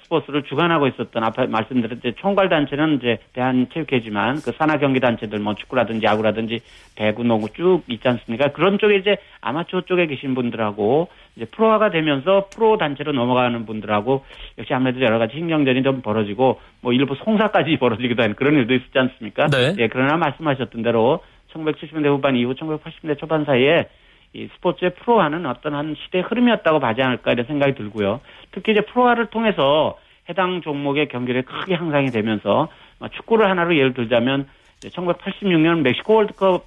스포츠를 0.03 0.45
주관하고 0.45 0.87
있었던 0.89 1.23
앞에 1.23 1.47
말씀드린 1.47 1.99
이제 1.99 2.13
총괄 2.17 2.49
단체는 2.49 2.97
이제 2.97 3.19
대한체육회지만 3.35 4.41
그 4.41 4.53
산하 4.53 4.79
경기 4.79 4.99
단체들 4.99 5.39
뭐 5.39 5.55
축구라든지 5.55 6.07
야구라든지 6.07 6.61
배구, 6.97 7.25
농구 7.25 7.49
쭉 7.53 7.83
있지 7.89 8.09
않습니까? 8.09 8.49
그런 8.53 8.79
쪽에 8.79 8.97
이제 8.97 9.17
아마추어 9.43 9.83
쪽에 9.83 10.07
계신 10.07 10.35
분들하고 10.35 11.09
이제 11.37 11.45
프로화가 11.45 11.91
되면서 11.91 12.49
프로 12.55 12.79
단체로 12.79 13.13
넘어가는 13.13 13.67
분들하고 13.67 14.25
역시 14.59 14.73
아무래도 14.73 15.01
여러 15.03 15.19
가지 15.19 15.35
신경전이 15.35 15.83
좀 15.83 16.01
벌어지고 16.01 16.61
뭐 16.81 16.93
일부 16.93 17.15
송사까지 17.15 17.77
벌어지기도 17.79 18.23
하는 18.23 18.35
그런 18.37 18.55
일도 18.55 18.75
있었지 18.75 18.99
않습니까? 18.99 19.49
네. 19.49 19.75
예, 19.79 19.89
그러나 19.89 20.17
말씀하셨던 20.17 20.83
대로 20.83 21.21
1970년대 21.53 22.07
후반 22.07 22.37
이후 22.37 22.55
1980년대 22.55 23.19
초반 23.19 23.45
사이에 23.45 23.89
이 24.35 24.49
스포츠의 24.57 24.95
프로화는 24.97 25.47
어떤 25.47 25.75
한 25.75 25.95
시대의 26.05 26.25
흐름이었다고 26.25 26.81
봐지 26.81 27.03
않을까 27.03 27.33
이런 27.33 27.47
생각이 27.47 27.75
들고요. 27.77 28.21
특히 28.51 28.73
이제 28.73 28.81
프로화를 28.83 29.27
통해서 29.27 29.97
해당 30.29 30.61
종목의 30.61 31.09
경기를 31.09 31.43
크게 31.43 31.75
향상이 31.77 32.11
되면서 32.11 32.69
어, 32.99 33.09
축구를 33.09 33.49
하나로 33.49 33.77
예를 33.77 33.95
들자면 33.95 34.49
1986년 34.83 35.81
멕시코 35.83 36.15
월드컵 36.17 36.65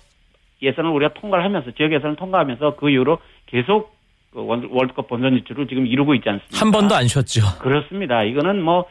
예선을 0.62 0.89
우리가 0.89 1.13
통과를 1.13 1.43
하면서 1.43 1.69
지역 1.71 1.91
예선을 1.93 2.15
통과하면서 2.15 2.75
그 2.77 2.89
이후로 2.89 3.19
계속 3.45 3.95
그 4.31 4.45
원- 4.45 4.67
월드컵 4.71 5.07
본선 5.07 5.36
진출을 5.36 5.67
지금 5.67 5.86
이루고 5.86 6.15
있지 6.15 6.29
않습니까? 6.29 6.57
한 6.59 6.71
번도 6.71 6.95
안 6.95 7.07
쉬었죠. 7.07 7.41
그렇습니다. 7.59 8.24
이거는 8.24 8.62
뭐 8.62 8.86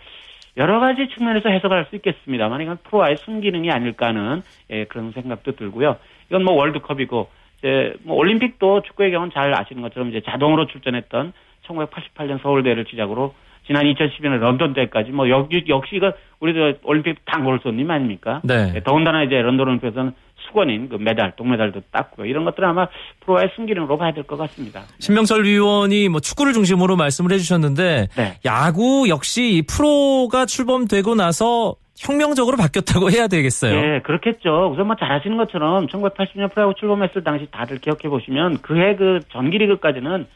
여러 0.56 0.80
가지 0.80 1.08
측면에서 1.16 1.48
해석할 1.48 1.86
수 1.90 1.96
있겠습니다만 1.96 2.60
이건 2.62 2.78
프로와의 2.84 3.16
순기능이 3.18 3.70
아닐까 3.70 4.06
하는 4.08 4.42
예, 4.70 4.84
그런 4.84 5.12
생각도 5.12 5.52
들고요. 5.52 5.96
이건 6.28 6.44
뭐 6.44 6.54
월드컵이고 6.54 7.28
이제 7.66 7.94
뭐 8.04 8.16
올림픽도 8.16 8.82
축구의 8.82 9.10
경우는 9.10 9.32
잘 9.34 9.52
아시는 9.52 9.82
것처럼 9.82 10.10
이제 10.10 10.22
자동으로 10.24 10.68
출전했던 10.68 11.32
1988년 11.66 12.40
서울대를 12.40 12.86
시작으로 12.88 13.34
지난 13.66 13.82
2012년 13.82 14.38
런던 14.38 14.72
대회까지 14.74 15.10
뭐 15.10 15.28
여기 15.28 15.64
역시 15.68 15.98
그 15.98 16.12
우리도 16.38 16.78
올림픽 16.84 17.24
단골 17.24 17.58
손님 17.60 17.90
아닙니까? 17.90 18.40
네. 18.44 18.72
예, 18.76 18.82
더군다나 18.84 19.24
이제 19.24 19.34
런던 19.42 19.66
올림픽에서는 19.66 20.12
수건인 20.46 20.88
그 20.88 20.94
메달, 20.94 21.34
동메달도 21.34 21.80
땄고요. 21.90 22.26
이런 22.26 22.44
것들은 22.44 22.68
아마 22.68 22.86
프로와의 23.20 23.50
순기능으로 23.56 23.98
봐야 23.98 24.12
될 24.12 24.22
것 24.22 24.36
같습니다. 24.36 24.82
신명철 25.00 25.44
위원이 25.44 26.08
뭐 26.08 26.20
축구를 26.20 26.52
중심으로 26.52 26.94
말씀을 26.94 27.32
해주셨는데 27.32 28.06
네. 28.16 28.34
야구 28.44 29.08
역시 29.08 29.56
이 29.56 29.62
프로가 29.62 30.46
출범되고 30.46 31.16
나서 31.16 31.74
혁명적으로 31.98 32.56
바뀌었다고 32.56 33.10
해야 33.10 33.26
되겠어요. 33.26 33.74
예, 33.74 34.00
그렇겠죠. 34.00 34.70
우선 34.72 34.86
뭐잘 34.86 35.10
아시는 35.10 35.36
것처럼 35.36 35.86
1980년 35.86 36.52
프로야구 36.52 36.74
출범했을 36.74 37.24
당시 37.24 37.46
다들 37.50 37.78
기억해 37.78 38.08
보시면 38.08 38.58
그해 38.62 38.96
그 38.96 39.20
전기리그까지는 39.32 40.26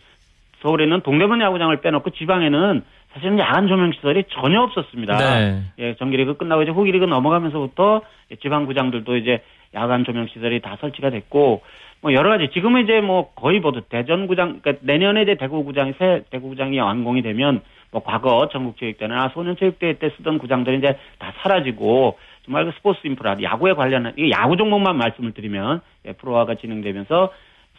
서울에는 0.63 1.01
동대문 1.03 1.41
야구장을 1.41 1.75
빼놓고 1.81 2.11
지방에는 2.11 2.83
사실은 3.13 3.39
야간 3.39 3.67
조명 3.67 3.93
시설이 3.93 4.25
전혀 4.31 4.61
없었습니다. 4.61 5.17
네. 5.17 5.63
예, 5.79 5.95
정기리그 5.97 6.37
끝나고 6.37 6.63
이제 6.63 6.71
후기리그 6.71 7.05
넘어가면서부터 7.07 8.03
지방 8.41 8.67
구장들도 8.67 9.17
이제 9.17 9.43
야간 9.75 10.05
조명 10.05 10.27
시설이 10.29 10.61
다 10.61 10.77
설치가 10.81 11.11
됐고 11.11 11.63
뭐 12.03 12.13
여러 12.13 12.31
가지 12.31 12.49
지금은 12.53 12.85
이제 12.85 13.01
뭐 13.01 13.33
거의 13.35 13.61
모두 13.61 13.83
대전 13.89 14.27
구장 14.27 14.61
그러니까 14.61 14.83
내년에 14.85 15.23
이제 15.23 15.35
대구 15.35 15.65
구장이 15.65 15.95
새 15.99 16.23
대구 16.31 16.49
구장이 16.49 16.79
완공이 16.79 17.23
되면 17.23 17.61
뭐 17.91 18.03
과거 18.03 18.49
전국체육대회나 18.53 19.31
소년체육대회 19.35 19.95
때 19.95 20.11
쓰던 20.17 20.39
구장들이 20.39 20.79
이제 20.79 20.99
다 21.19 21.33
사라지고 21.43 22.19
정말 22.45 22.65
그 22.65 22.73
스포츠 22.77 23.01
인프라 23.05 23.37
야구에 23.43 23.75
관련한 23.75 24.15
이 24.17 24.31
야구 24.31 24.57
종목만 24.57 24.97
말씀을 24.97 25.33
드리면 25.33 25.81
예, 26.07 26.13
프로화가 26.13 26.57
진행되면서 26.57 27.33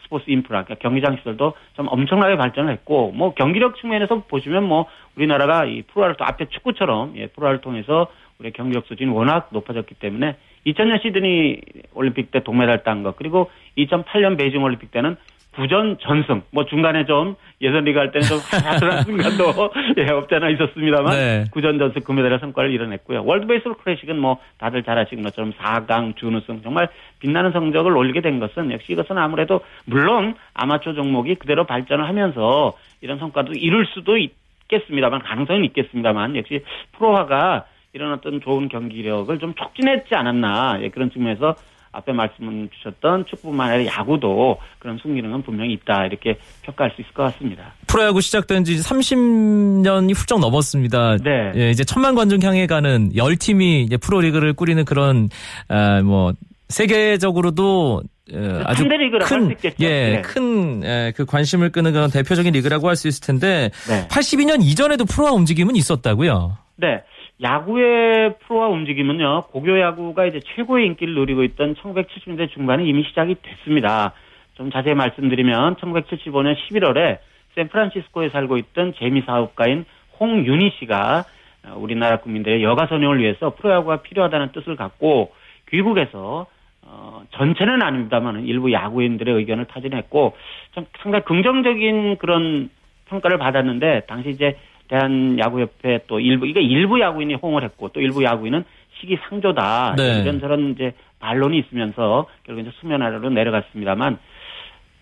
스포츠 0.03 0.25
인프라, 0.29 0.63
그러니까 0.63 0.81
경기장 0.81 1.17
시설도 1.17 1.53
좀 1.75 1.87
엄청나게 1.89 2.35
발전을 2.35 2.73
했고, 2.73 3.11
뭐 3.11 3.33
경기력 3.33 3.77
측면에서 3.77 4.23
보시면 4.27 4.63
뭐 4.63 4.87
우리나라가 5.15 5.65
이 5.65 5.83
프로화를 5.83 6.17
또 6.17 6.25
앞에 6.25 6.45
축구처럼 6.49 7.13
예, 7.15 7.27
프로화를 7.27 7.61
통해서 7.61 8.07
우리 8.39 8.51
경기력 8.51 8.87
수준이 8.87 9.09
워낙 9.09 9.49
높아졌기 9.51 9.95
때문에 9.95 10.35
2000년 10.65 11.01
시드니 11.01 11.61
올림픽 11.93 12.31
때 12.31 12.41
동메달 12.43 12.83
딴 12.83 13.03
것, 13.03 13.15
그리고 13.15 13.49
2008년 13.77 14.37
베이징 14.37 14.61
올림픽 14.63 14.91
때는 14.91 15.15
구전 15.55 15.97
전승. 15.99 16.43
뭐 16.51 16.65
중간에 16.65 17.05
좀 17.05 17.35
예선 17.61 17.83
리그 17.83 17.99
할 17.99 18.11
때는 18.11 18.27
좀 18.27 18.37
하드한 18.51 19.03
순간도 19.03 19.71
예, 19.97 20.09
없잖아 20.09 20.49
있었습니다만 20.49 21.11
네. 21.11 21.43
구전 21.51 21.77
전승 21.77 22.01
금메달의 22.01 22.39
성과를 22.39 22.71
이뤄냈고요. 22.71 23.23
월드 23.25 23.47
베이스볼 23.47 23.75
클래식은 23.75 24.17
뭐 24.17 24.39
다들 24.57 24.83
잘 24.83 24.97
아시는 24.97 25.23
것처럼 25.23 25.51
4강 25.53 26.15
준우승 26.15 26.61
정말 26.63 26.87
빛나는 27.19 27.51
성적을 27.51 27.95
올리게 27.95 28.21
된 28.21 28.39
것은 28.39 28.71
역시 28.71 28.93
이것은 28.93 29.17
아무래도 29.17 29.61
물론 29.85 30.35
아마추어 30.53 30.93
종목이 30.93 31.35
그대로 31.35 31.65
발전을 31.65 32.07
하면서 32.07 32.73
이런 33.01 33.19
성과도 33.19 33.51
이룰 33.53 33.85
수도 33.87 34.17
있겠습니다만 34.17 35.21
가능성은 35.21 35.65
있겠습니다만 35.65 36.37
역시 36.37 36.63
프로화가 36.93 37.65
이런 37.93 38.13
어떤 38.13 38.39
좋은 38.39 38.69
경기력을 38.69 39.37
좀 39.39 39.53
촉진했지 39.55 40.15
않았나 40.15 40.79
예, 40.81 40.89
그런 40.89 41.11
측면에서 41.11 41.55
앞에 41.93 42.13
말씀 42.13 42.69
주셨던 42.69 43.25
축구뿐만 43.25 43.71
아니라 43.71 43.93
야구도 43.99 44.57
그런 44.79 44.97
순기능은 45.01 45.43
분명히 45.43 45.73
있다 45.73 46.05
이렇게 46.05 46.37
평가할 46.61 46.91
수 46.95 47.01
있을 47.01 47.13
것 47.13 47.23
같습니다. 47.23 47.73
프로야구 47.87 48.21
시작된 48.21 48.63
지 48.63 48.77
30년이 48.77 50.15
훌쩍 50.15 50.39
넘었습니다. 50.39 51.17
네. 51.17 51.51
예, 51.55 51.69
이제 51.71 51.83
천만 51.83 52.15
관중 52.15 52.41
향해 52.43 52.65
가는 52.67 53.11
열 53.15 53.35
팀이 53.35 53.83
이제 53.83 53.97
프로리그를 53.97 54.53
꾸리는 54.53 54.83
그런 54.85 55.29
아, 55.67 56.01
뭐 56.01 56.33
세계적으로도 56.69 58.03
어, 58.33 58.61
아주 58.65 58.83
리그라고 58.85 59.35
할수 59.35 59.55
큰. 59.61 59.71
예, 59.81 59.87
네. 59.87 60.21
큰, 60.21 60.83
예, 60.85 61.11
그 61.15 61.25
관심을 61.25 61.69
끄는 61.71 61.91
그런 61.91 62.09
대표적인 62.09 62.53
리그라고 62.53 62.87
할 62.87 62.95
수 62.95 63.07
있을 63.09 63.25
텐데, 63.25 63.71
네. 63.89 64.07
82년 64.07 64.63
이전에도 64.63 65.03
프로화 65.05 65.31
움직임은 65.33 65.75
있었다고요? 65.75 66.57
네. 66.77 67.01
야구의 67.41 68.35
프로화 68.39 68.67
움직임은요, 68.67 69.43
고교 69.47 69.79
야구가 69.79 70.25
이제 70.25 70.39
최고의 70.39 70.85
인기를 70.85 71.15
누리고 71.15 71.43
있던 71.43 71.75
1970년대 71.75 72.51
중반에 72.51 72.85
이미 72.85 73.03
시작이 73.03 73.35
됐습니다. 73.41 74.13
좀 74.53 74.69
자세히 74.69 74.93
말씀드리면 74.93 75.75
1975년 75.75 76.55
11월에 76.55 77.17
샌프란시스코에 77.55 78.29
살고 78.29 78.57
있던 78.57 78.93
재미 78.97 79.21
사업가인 79.21 79.85
홍윤희 80.19 80.73
씨가 80.79 81.25
어, 81.65 81.75
우리나라 81.77 82.17
국민들의 82.17 82.63
여가 82.63 82.87
선용을 82.87 83.19
위해서 83.19 83.55
프로야구가 83.55 83.97
필요하다는 83.97 84.51
뜻을 84.51 84.75
갖고 84.75 85.33
귀국해서 85.69 86.45
어, 86.83 87.23
전체는 87.31 87.81
아닙니다만 87.81 88.45
일부 88.45 88.71
야구인들의 88.71 89.33
의견을 89.33 89.65
타진했고 89.65 90.35
좀 90.73 90.85
상당히 91.01 91.23
긍정적인 91.25 92.17
그런 92.17 92.69
평가를 93.05 93.37
받았는데 93.37 94.03
당시 94.07 94.29
이제 94.29 94.57
대한 94.95 95.39
야구협회 95.39 96.01
또 96.07 96.19
일부 96.19 96.45
이게 96.45 96.59
일부 96.61 96.99
야구인이 96.99 97.35
호응을 97.35 97.63
했고 97.63 97.87
또 97.89 98.01
일부 98.01 98.23
야구인은 98.25 98.65
시기상조다 98.99 99.95
네. 99.97 100.21
이런 100.21 100.41
저런 100.41 100.71
이제 100.71 100.91
반론이 101.19 101.57
있으면서 101.59 102.27
결국 102.43 102.61
이제 102.61 102.71
수면 102.81 103.01
아래로 103.01 103.29
내려갔습니다.만 103.29 104.19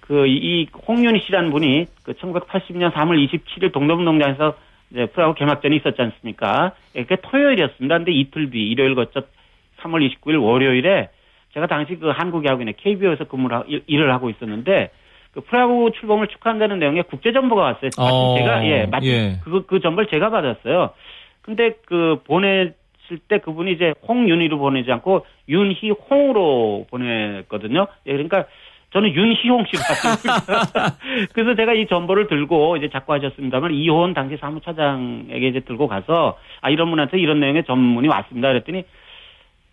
그 0.02 0.26
이 0.28 0.68
홍윤희 0.88 1.22
씨라는 1.26 1.52
분이 1.52 1.86
그 2.04 2.14
1980년 2.14 2.92
3월 2.94 3.28
27일 3.30 3.72
동대문동장에서 3.74 4.56
이제 4.92 5.06
프로야구 5.08 5.34
개막전이 5.36 5.76
있었지 5.78 6.02
않습니까? 6.02 6.72
예, 6.96 7.04
그게 7.04 7.18
토요일이었습니다. 7.22 7.98
근데 7.98 8.12
이틀 8.12 8.50
뒤 8.52 8.68
일요일 8.70 8.96
거쳐 8.96 9.22
3월 9.82 10.08
29일 10.22 10.42
월요일에 10.44 11.10
제가 11.54 11.66
당시 11.68 11.96
그 11.96 12.10
한국야구인의 12.10 12.76
KBO에서 12.78 13.24
근무를 13.26 13.58
하, 13.58 13.64
일- 13.68 13.84
일을 13.88 14.12
하고 14.14 14.30
있었는데 14.30 14.90
그 15.34 15.42
프로야구 15.42 15.92
출범을 16.00 16.28
축하한다는 16.28 16.80
내용의 16.80 17.04
국제 17.04 17.32
정보가 17.32 17.62
왔어요. 17.62 17.90
마침 17.98 18.14
어, 18.14 18.36
제가 18.38 18.66
예, 18.66 18.86
마침 18.86 19.12
예. 19.12 19.40
그, 19.44 19.66
그 19.66 19.80
정보를 19.80 20.10
제가 20.10 20.30
받았어요. 20.30 20.92
근데 21.42 21.74
그 21.86 22.22
보냈을 22.26 23.18
때 23.28 23.40
그분이 23.40 23.72
이제 23.74 23.94
홍윤희로 24.08 24.58
보내지 24.58 24.92
않고 24.92 25.26
윤희홍으로 25.48 26.88
보냈거든요. 26.90 27.88
예, 28.08 28.12
그러니까 28.12 28.46
저는 28.92 29.14
윤희홍 29.14 29.66
씨로 29.66 29.82
봤습니다. 29.88 30.98
그래서 31.34 31.56
제가 31.56 31.74
이 31.74 31.86
정보를 31.86 32.28
들고 32.28 32.78
이제 32.78 32.90
작고하셨습니다만 32.90 33.72
이호원 33.72 34.16
당시 34.16 34.38
사무차장에게 34.38 35.48
이제 35.48 35.60
들고 35.60 35.88
가서 35.88 36.38
아 36.62 36.72
이런 36.72 36.90
분한테 36.90 37.20
이런 37.20 37.40
내용의 37.40 37.66
전문이 37.66 38.08
왔습니다. 38.08 38.48
그랬더니 38.48 38.84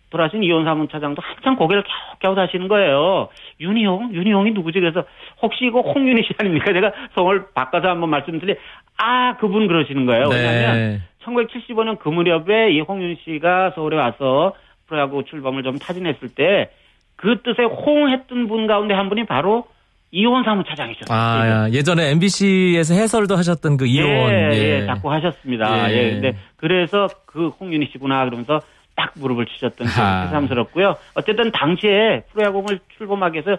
돌아가신 0.09 0.43
이혼 0.43 0.63
사무차장도 0.65 1.21
한참 1.21 1.55
고개를 1.55 1.83
갸웃갸웃 2.19 2.37
하시는 2.37 2.67
거예요. 2.67 3.29
윤희홍? 3.59 4.13
윤희홍이 4.13 4.51
누구지? 4.51 4.79
그래서 4.79 5.03
혹시 5.41 5.65
이거 5.65 5.81
홍윤희 5.81 6.23
씨 6.23 6.33
아닙니까? 6.39 6.71
제가 6.71 6.91
성을 7.15 7.47
바꿔서 7.53 7.89
한번 7.89 8.09
말씀드리, 8.09 8.55
아, 8.97 9.35
그분 9.37 9.67
그러시는 9.67 10.05
거예요. 10.05 10.27
왜냐하면 10.29 10.75
네. 10.75 11.01
1975년 11.25 11.99
그 11.99 12.09
무렵에 12.09 12.71
이 12.71 12.79
홍윤희 12.79 13.17
씨가 13.25 13.71
서울에 13.75 13.97
와서 13.97 14.53
프로야구 14.87 15.23
출범을 15.25 15.63
좀 15.63 15.77
타진했을 15.77 16.29
때 16.35 16.69
그 17.17 17.41
뜻에 17.41 17.63
호응했던 17.63 18.47
분 18.47 18.67
가운데 18.67 18.93
한 18.93 19.09
분이 19.09 19.25
바로 19.25 19.65
이혼 20.11 20.43
사무차장이셨어요. 20.43 21.17
아, 21.17 21.69
예전에 21.71 22.11
MBC에서 22.11 22.93
해설도 22.93 23.35
하셨던 23.35 23.75
그 23.75 23.85
이호원. 23.85 24.31
예, 24.31 24.49
예. 24.53 24.81
예, 24.81 24.85
자꾸 24.85 25.11
하셨습니다. 25.11 25.91
예. 25.91 25.97
예. 25.97 26.11
근데 26.11 26.37
그래서 26.55 27.07
그 27.25 27.49
홍윤희 27.49 27.89
씨구나 27.91 28.23
그러면서 28.25 28.61
딱 28.97 29.13
무릎을 29.15 29.45
치셨던 29.45 29.87
게 29.87 29.93
아. 30.01 30.25
새삼스럽고요. 30.25 30.95
어쨌든 31.13 31.51
당시에 31.51 32.23
프로야구를 32.33 32.79
출범하기 32.97 33.35
위해서 33.35 33.55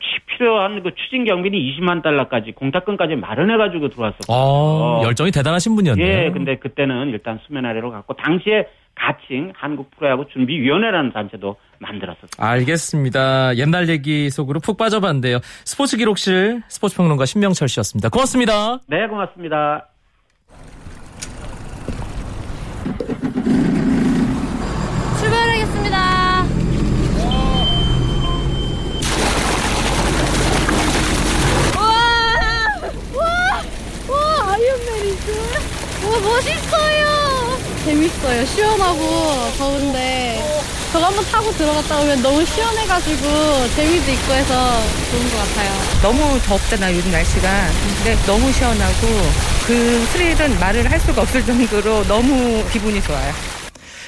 취- 0.00 0.20
필요한 0.36 0.82
그 0.82 0.90
추진 0.94 1.24
경비는 1.24 1.58
20만 1.58 2.02
달러까지 2.02 2.52
공탁금까지 2.52 3.16
마련해가지고 3.16 3.88
들어왔었거든요. 3.88 4.36
어, 4.36 5.02
열정이 5.04 5.30
대단하신 5.32 5.74
분이었네요. 5.76 6.06
예, 6.26 6.30
근데 6.30 6.56
그때는 6.56 7.08
일단 7.08 7.38
수면 7.46 7.64
아래로 7.66 7.90
갔고 7.90 8.14
당시에 8.14 8.66
가칭 8.94 9.52
한국 9.56 9.90
프로야구 9.96 10.26
준비위원회라는 10.32 11.12
단체도 11.12 11.56
만들었었어요. 11.78 12.28
알겠습니다. 12.38 13.56
옛날 13.56 13.88
얘기 13.88 14.28
속으로 14.28 14.60
푹 14.60 14.76
빠져봤는데요. 14.76 15.38
스포츠 15.64 15.96
기록실 15.96 16.60
스포츠 16.68 16.96
평론가 16.96 17.24
신명철 17.24 17.68
씨였습니다. 17.68 18.10
고맙습니다. 18.10 18.78
네, 18.88 19.06
고맙습니다. 19.06 19.86
우와! 31.76 32.80
우와! 33.14 33.62
우와! 34.08 34.52
아이언맨이죠? 34.54 35.32
우와, 36.10 36.18
멋있어요! 36.20 37.58
재밌어요. 37.84 38.44
시원하고 38.46 39.52
더운데. 39.56 40.42
저거 40.92 41.06
한번 41.06 41.24
타고 41.26 41.52
들어갔다 41.52 42.00
오면 42.00 42.20
너무 42.20 42.44
시원해가지고 42.44 43.68
재미도 43.76 44.10
있고 44.10 44.32
해서 44.32 44.82
좋은 45.12 45.30
것 45.30 45.36
같아요. 45.38 45.70
너무 46.02 46.40
덥잖아 46.42 46.92
요즘 46.92 47.12
날씨가 47.12 47.68
근데 47.96 48.18
너무 48.26 48.52
시원하고 48.52 49.06
그 49.68 50.04
스릴은 50.12 50.58
말을 50.58 50.90
할 50.90 50.98
수가 50.98 51.22
없을 51.22 51.46
정도로 51.46 52.02
너무 52.08 52.64
기분이 52.72 53.00
좋아요 53.02 53.32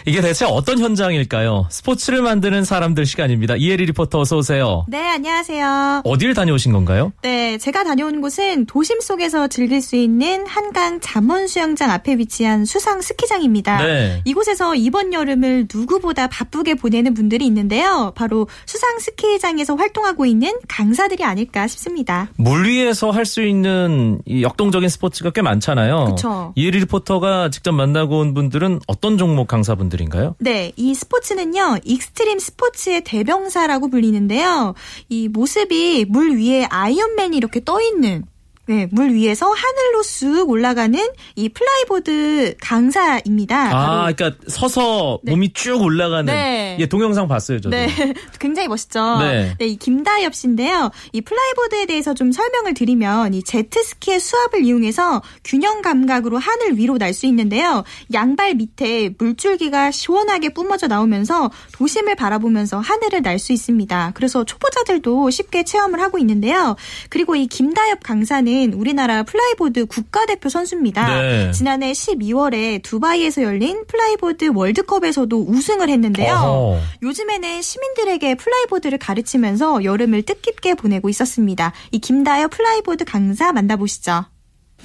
이게 0.05 0.21
대체 0.21 0.45
어떤 0.45 0.81
현장일까요? 0.81 1.67
스포츠를 1.71 2.23
만드는 2.23 2.65
사람들 2.65 3.07
시간입니다. 3.07 3.55
이혜리 3.57 3.87
리포터 3.87 4.21
어서 4.21 4.37
오세요. 4.39 4.85
네, 4.89 4.99
안녕하세요. 5.09 6.03
어디를 6.05 6.35
다녀오신 6.35 6.73
건가요? 6.73 7.13
네, 7.23 7.57
제가 7.59 7.85
다녀온 7.85 8.21
곳은 8.21 8.67
도심 8.67 9.01
속에서 9.01 9.47
즐길 9.47 9.81
수 9.81 9.95
있는 9.95 10.45
한강 10.47 10.99
잠원 11.01 11.47
수영장 11.47 11.91
앞에 11.91 12.17
위치한 12.17 12.65
수상 12.65 13.01
스키장입니다. 13.01 13.79
네. 13.85 14.23
이곳에서 14.25 14.75
이번 14.75 15.13
여름을 15.13 15.69
누구보다 15.73 16.27
바쁘게 16.27 16.75
보내는 16.75 17.15
분들이 17.15 17.47
있는데요. 17.47 18.13
바로 18.17 18.49
수상 18.67 18.99
스키장에서 18.99 19.77
활동하고 19.77 20.27
있는 20.27 20.53
강사들이 20.69 21.23
아닐까 21.25 21.69
싶습니다. 21.69 22.29
물 22.37 22.67
위에서 22.67 23.11
할 23.11 23.23
수 23.23 23.41
있는 23.41 24.19
이 24.27 24.43
역동적인 24.43 24.89
스포츠가 24.89 25.31
꽤 25.31 25.43
많잖아요. 25.43 26.07
그쵸. 26.07 26.53
이혜리 26.57 26.81
리포터가 26.81 27.51
직접 27.51 27.71
만나고 27.73 28.19
온 28.19 28.35
분들은 28.35 28.81
어떤 28.89 29.17
종목 29.17 29.47
강사분들 29.47 29.92
인가요? 30.01 30.37
네, 30.39 30.73
이 30.77 30.95
스포츠는요, 30.95 31.79
익스트림 31.85 32.39
스포츠의 32.39 33.03
대명사라고 33.05 33.89
불리는데요. 33.89 34.75
이 35.09 35.29
모습이 35.29 36.07
물 36.09 36.37
위에 36.39 36.65
아이언맨이 36.71 37.37
이렇게 37.37 37.63
떠 37.63 37.81
있는 37.81 38.25
네, 38.67 38.87
물 38.93 39.13
위에서 39.13 39.47
하늘로 39.51 40.03
쑥 40.05 40.49
올라가는 40.49 40.97
이 41.35 41.49
flyboard 41.49 42.55
강사입니다. 42.61 43.57
아, 43.77 44.13
그러니까 44.13 44.39
서서 44.47 45.19
네. 45.25 45.33
몸이 45.33 45.53
쭉 45.53 45.83
올라가는 45.83 46.33
네. 46.33 46.77
예, 46.79 46.87
동영상 46.87 47.27
봤어요, 47.27 47.61
저도. 47.61 47.77
네, 47.77 47.89
굉장히 48.39 48.69
멋있죠. 48.69 49.19
네. 49.19 49.57
이 49.61 49.77
김다엽 49.77 50.35
씨인데요. 50.35 50.91
이 51.13 51.21
flyboard에 51.21 51.87
대해서 51.87 52.15
좀 52.15 52.31
설명을 52.31 52.75
드리면 52.75 53.35
이 53.35 53.43
제트스키의 53.43 54.21
수압을 54.21 54.65
이용해서 54.65 55.23
균형 55.45 55.83
감각으로 55.83 56.39
하늘 56.39 56.79
위로 56.79 56.99
날 56.99 57.13
수 57.13 57.27
있는데요. 57.27 57.85
양발 58.15 58.55
밑에 58.55 59.11
물줄기가 59.19 59.91
시원하게 59.91 60.55
뿜어져 60.55 60.87
나오면서 60.87 61.51
도심을 61.73 62.15
바라보면서 62.17 62.79
하늘을 62.79 63.21
날 63.23 63.39
수 63.39 63.53
있습니다. 63.53 64.13
그래서 64.15 64.45
초보자들도 64.45 65.29
쉽게 65.31 65.65
체험을 65.65 66.01
하고 66.01 66.19
있는데요. 66.19 66.77
그리고 67.11 67.35
이 67.35 67.47
김다엽 67.49 68.01
강사는 68.03 68.52
선수는 68.53 68.75
우리나라 68.75 69.23
flyboard 69.23 69.87
국가대표 69.87 70.49
선수입니다. 70.49 71.21
네. 71.21 71.51
지난해 71.53 71.93
12월에 71.93 72.83
두바이에서 72.83 73.43
열린 73.43 73.85
flyboard 73.87 74.51
월드컵에서도 74.55 75.45
우승을 75.49 75.89
했는데요. 75.89 76.35
어허. 76.35 76.81
요즘에는 77.03 77.63
시민들에게 77.63 78.35
flyboard를 78.35 78.99
가르치면서 78.99 79.85
여름을 79.85 80.23
뜻깊게 80.23 80.75
보내고 80.75 81.09
있었습니다. 81.09 81.73
이 81.91 81.99
김다엽 81.99 82.49
flyboard 82.49 83.05
강사 83.05 83.53
만나보시죠. 83.53 84.25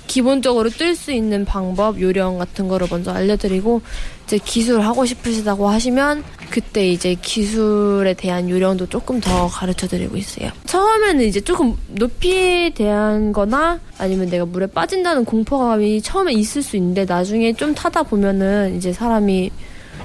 기본적으로 0.05 0.69
뜰 0.69 0.95
수 0.95 1.11
있는 1.11 1.43
방법, 1.45 1.99
요령 1.99 2.37
같은 2.37 2.67
거를 2.67 2.87
먼저 2.89 3.11
알려드리고 3.11 3.81
이제 4.25 4.39
기술 4.43 4.81
하고 4.81 5.05
싶으시다고 5.05 5.67
하시면 5.67 6.23
그때 6.49 6.87
이제 6.89 7.15
기술에 7.15 8.13
대한 8.13 8.49
요령도 8.49 8.87
조금 8.87 9.19
더 9.19 9.47
가르쳐드리고 9.47 10.15
있어요. 10.17 10.51
처음에는 10.65 11.25
이제 11.25 11.41
조금 11.41 11.75
높이에 11.87 12.69
대한 12.69 13.33
거나 13.33 13.79
아니면 13.97 14.29
내가 14.29 14.45
물에 14.45 14.67
빠진다는 14.67 15.25
공포감이 15.25 16.01
처음에 16.01 16.33
있을 16.33 16.61
수 16.61 16.77
있는데 16.77 17.05
나중에 17.05 17.53
좀 17.53 17.73
타다 17.75 18.03
보면은 18.03 18.75
이제 18.77 18.93
사람이 18.93 19.51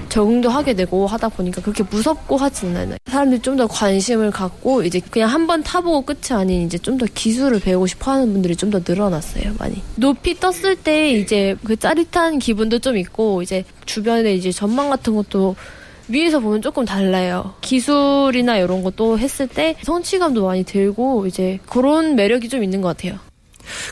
적응도 0.09 0.49
하게 0.49 0.73
되고 0.73 1.07
하다 1.07 1.29
보니까 1.29 1.61
그렇게 1.61 1.83
무섭고 1.83 2.37
하지는 2.37 2.77
않아요. 2.77 2.97
사람들이 3.07 3.41
좀 3.41 3.57
더 3.57 3.67
관심을 3.67 4.31
갖고 4.31 4.83
이제 4.83 4.99
그냥 5.11 5.29
한 5.29 5.47
번 5.47 5.61
타보고 5.63 6.01
끝이 6.03 6.37
아닌 6.37 6.63
이제 6.65 6.77
좀 6.77 6.97
더 6.97 7.05
기술을 7.05 7.59
배우고 7.59 7.87
싶어 7.87 8.11
하는 8.11 8.31
분들이 8.33 8.55
좀 8.55 8.71
더 8.71 8.79
늘어났어요, 8.87 9.53
많이. 9.59 9.81
높이 9.95 10.39
떴을 10.39 10.75
때 10.75 11.11
이제 11.13 11.55
그 11.63 11.75
짜릿한 11.75 12.39
기분도 12.39 12.79
좀 12.79 12.97
있고 12.97 13.41
이제 13.41 13.63
주변에 13.85 14.33
이제 14.35 14.51
전망 14.51 14.89
같은 14.89 15.15
것도 15.15 15.55
위에서 16.09 16.39
보면 16.39 16.61
조금 16.61 16.83
달라요. 16.85 17.53
기술이나 17.61 18.57
이런 18.57 18.83
것도 18.83 19.17
했을 19.19 19.47
때 19.47 19.75
성취감도 19.83 20.45
많이 20.45 20.63
들고 20.63 21.27
이제 21.27 21.59
그런 21.69 22.15
매력이 22.15 22.49
좀 22.49 22.63
있는 22.63 22.81
것 22.81 22.89
같아요. 22.97 23.19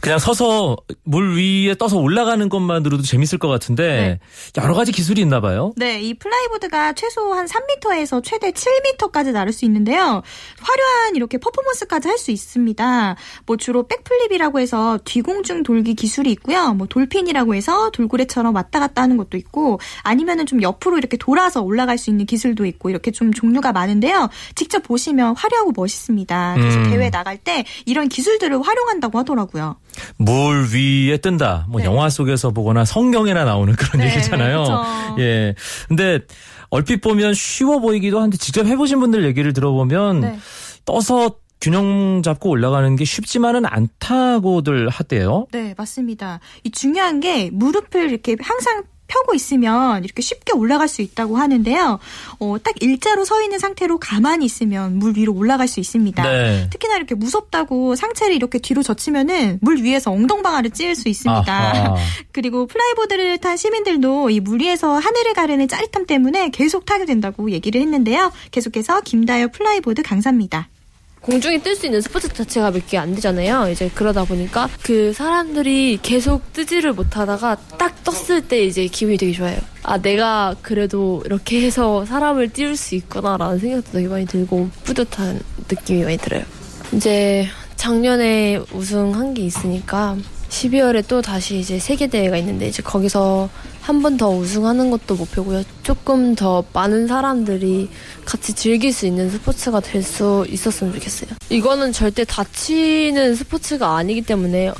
그냥 0.01 0.19
서서 0.19 0.77
물 1.03 1.35
위에 1.35 1.75
떠서 1.75 1.97
올라가는 1.97 2.47
것만으로도 2.47 3.03
재밌을 3.03 3.37
것 3.37 3.47
같은데 3.49 4.19
여러 4.57 4.73
가지 4.73 4.91
기술이 4.91 5.21
있나 5.21 5.41
봐요. 5.41 5.73
네, 5.75 6.01
이 6.01 6.13
flyboard가 6.13 6.93
최소 6.93 7.33
한 7.33 7.45
3m에서 7.45 8.23
최대 8.23 8.51
7m까지 8.51 9.31
나를 9.31 9.51
수 9.51 9.65
있는데요. 9.65 10.21
화려한 10.61 11.15
이렇게 11.15 11.37
퍼포먼스까지 11.37 12.07
할 12.07 12.21
수 12.21 12.31
있습니다. 12.31 13.15
뭐 13.45 13.57
주로 13.57 13.87
backflip이라고 13.87 14.59
해서 14.59 14.99
뒤공중 15.03 15.63
돌기 15.63 15.95
기술이 15.95 16.31
있고요. 16.33 16.73
뭐 16.73 16.87
dolphin이라고 16.87 17.55
해서 17.55 17.89
돌고래처럼 17.91 18.55
왔다 18.55 18.79
갔다 18.79 19.01
하는 19.01 19.17
것도 19.17 19.37
있고 19.37 19.79
아니면은 20.03 20.45
좀 20.45 20.61
옆으로 20.61 20.97
이렇게 20.97 21.17
돌아서 21.17 21.61
올라갈 21.61 21.97
수 21.97 22.09
있는 22.09 22.25
기술도 22.25 22.65
있고 22.65 22.89
이렇게 22.89 23.11
좀 23.11 23.33
종류가 23.33 23.71
많은데요. 23.73 24.29
직접 24.55 24.83
보시면 24.83 25.35
화려하고 25.35 25.73
멋있습니다. 25.75 26.55
그래서 26.57 26.77
음. 26.77 26.83
대회 26.91 27.09
나갈 27.09 27.37
때 27.37 27.65
이런 27.85 28.07
기술들을 28.07 28.61
활용한다고 28.61 29.17
하더라고요. 29.19 29.60
물 30.17 30.67
위에 30.73 31.17
뜬다. 31.17 31.65
뭐 31.69 31.81
네. 31.81 31.85
영화 31.85 32.09
속에서 32.09 32.51
보거나 32.51 32.85
성경에나 32.85 33.45
나오는 33.45 33.73
그런 33.75 34.01
네, 34.01 34.11
얘기잖아요. 34.11 34.59
그쵸. 34.59 34.83
예. 35.19 35.55
근데 35.87 36.19
얼핏 36.69 37.01
보면 37.01 37.33
쉬워 37.33 37.79
보이기도 37.79 38.21
한데 38.21 38.37
직접 38.37 38.65
해보신 38.65 38.99
분들 38.99 39.25
얘기를 39.25 39.53
들어보면 39.53 40.21
네. 40.21 40.39
떠서 40.85 41.35
균형 41.61 42.23
잡고 42.23 42.49
올라가는 42.49 42.95
게 42.95 43.05
쉽지만은 43.05 43.65
않다고들 43.65 44.89
하대요. 44.89 45.45
네, 45.51 45.75
맞습니다. 45.77 46.39
이 46.63 46.71
중요한 46.71 47.19
게 47.19 47.51
무릎을 47.51 48.09
이렇게 48.09 48.35
항상 48.41 48.83
펴고 49.11 49.33
있으면 49.33 50.03
이렇게 50.03 50.21
쉽게 50.21 50.53
올라갈 50.53 50.87
수 50.87 51.01
있다고 51.01 51.37
하는데요. 51.37 51.99
어, 52.39 52.55
딱 52.63 52.75
일자로 52.81 53.25
서 53.25 53.41
있는 53.41 53.59
상태로 53.59 53.97
가만히 53.99 54.45
있으면 54.45 54.97
물 54.99 55.17
위로 55.17 55.33
올라갈 55.33 55.67
수 55.67 55.79
있습니다. 55.79 56.23
네. 56.23 56.67
특히나 56.71 56.95
이렇게 56.97 57.15
무섭다고 57.15 57.95
상체를 57.95 58.35
이렇게 58.35 58.59
뒤로 58.59 58.83
젖히면은 58.83 59.59
물 59.61 59.81
위에서 59.81 60.11
엉덩방아를 60.11 60.69
찧을 60.71 60.95
수 60.95 61.09
있습니다. 61.09 61.51
아하. 61.51 61.95
그리고 62.31 62.67
flyboard를 62.67 63.37
탄 63.39 63.57
시민들도 63.57 64.29
이 64.29 64.39
물 64.41 64.59
위에서 64.61 64.97
하늘을 64.97 65.33
가르는 65.33 65.67
짜릿함 65.67 66.05
때문에 66.07 66.49
계속 66.49 66.85
타게 66.85 67.05
된다고 67.05 67.51
얘기를 67.51 67.79
했는데요. 67.81 68.31
계속해서 68.51 69.01
김다엽 69.01 69.47
flyboard 69.49 70.03
강사입니다. 70.03 70.67
공중에 71.21 71.59
뜰 71.61 71.75
수 71.75 71.85
있는 71.85 72.01
스포츠 72.01 72.27
자체가 72.29 72.71
몇 72.71 72.87
개 72.87 72.97
안 72.97 73.13
되잖아요. 73.13 73.69
이제 73.69 73.89
그러다 73.93 74.23
보니까 74.25 74.67
그 74.81 75.13
사람들이 75.13 75.99
계속 76.01 76.51
뜨지를 76.51 76.93
못하다가 76.93 77.57
딱 77.77 78.03
떴을 78.03 78.47
때 78.47 78.63
이제 78.65 78.87
기분이 78.87 79.17
되게 79.17 79.31
좋아요. 79.31 79.57
아, 79.83 79.99
내가 79.99 80.55
그래도 80.63 81.21
이렇게 81.25 81.61
해서 81.61 82.05
사람을 82.05 82.49
띄울 82.49 82.75
수 82.75 82.95
있구나라는 82.95 83.59
생각도 83.59 83.91
되게 83.91 84.07
많이 84.07 84.25
들고 84.25 84.69
뿌듯한 84.83 85.39
느낌이 85.69 86.03
많이 86.03 86.17
들어요. 86.17 86.43
이제 86.93 87.47
작년에 87.75 88.59
우승한 88.73 89.35
게 89.35 89.43
있으니까 89.43 90.17
12월에 90.49 91.03
또 91.07 91.21
다시 91.21 91.59
이제 91.59 91.77
세계대회가 91.79 92.35
있는데 92.37 92.67
이제 92.67 92.81
거기서 92.81 93.47
한 93.81 94.01
번 94.01 94.15
더 94.17 94.29
우승하는 94.29 94.91
것도 94.91 95.15
목표고요. 95.15 95.63
조금 95.83 96.35
더 96.35 96.63
많은 96.73 97.07
사람들이 97.07 97.89
같이 98.25 98.53
즐길 98.53 98.93
수 98.93 99.05
있는 99.07 99.29
스포츠가 99.29 99.79
될 99.79 100.03
수 100.03 100.45
있었으면 100.49 100.93
좋겠어요. 100.93 101.31
이거는 101.49 101.91
절대 101.91 102.23
다치는 102.23 103.35
스포츠가 103.35 103.97
아니기 103.97 104.21
때문에 104.21 104.71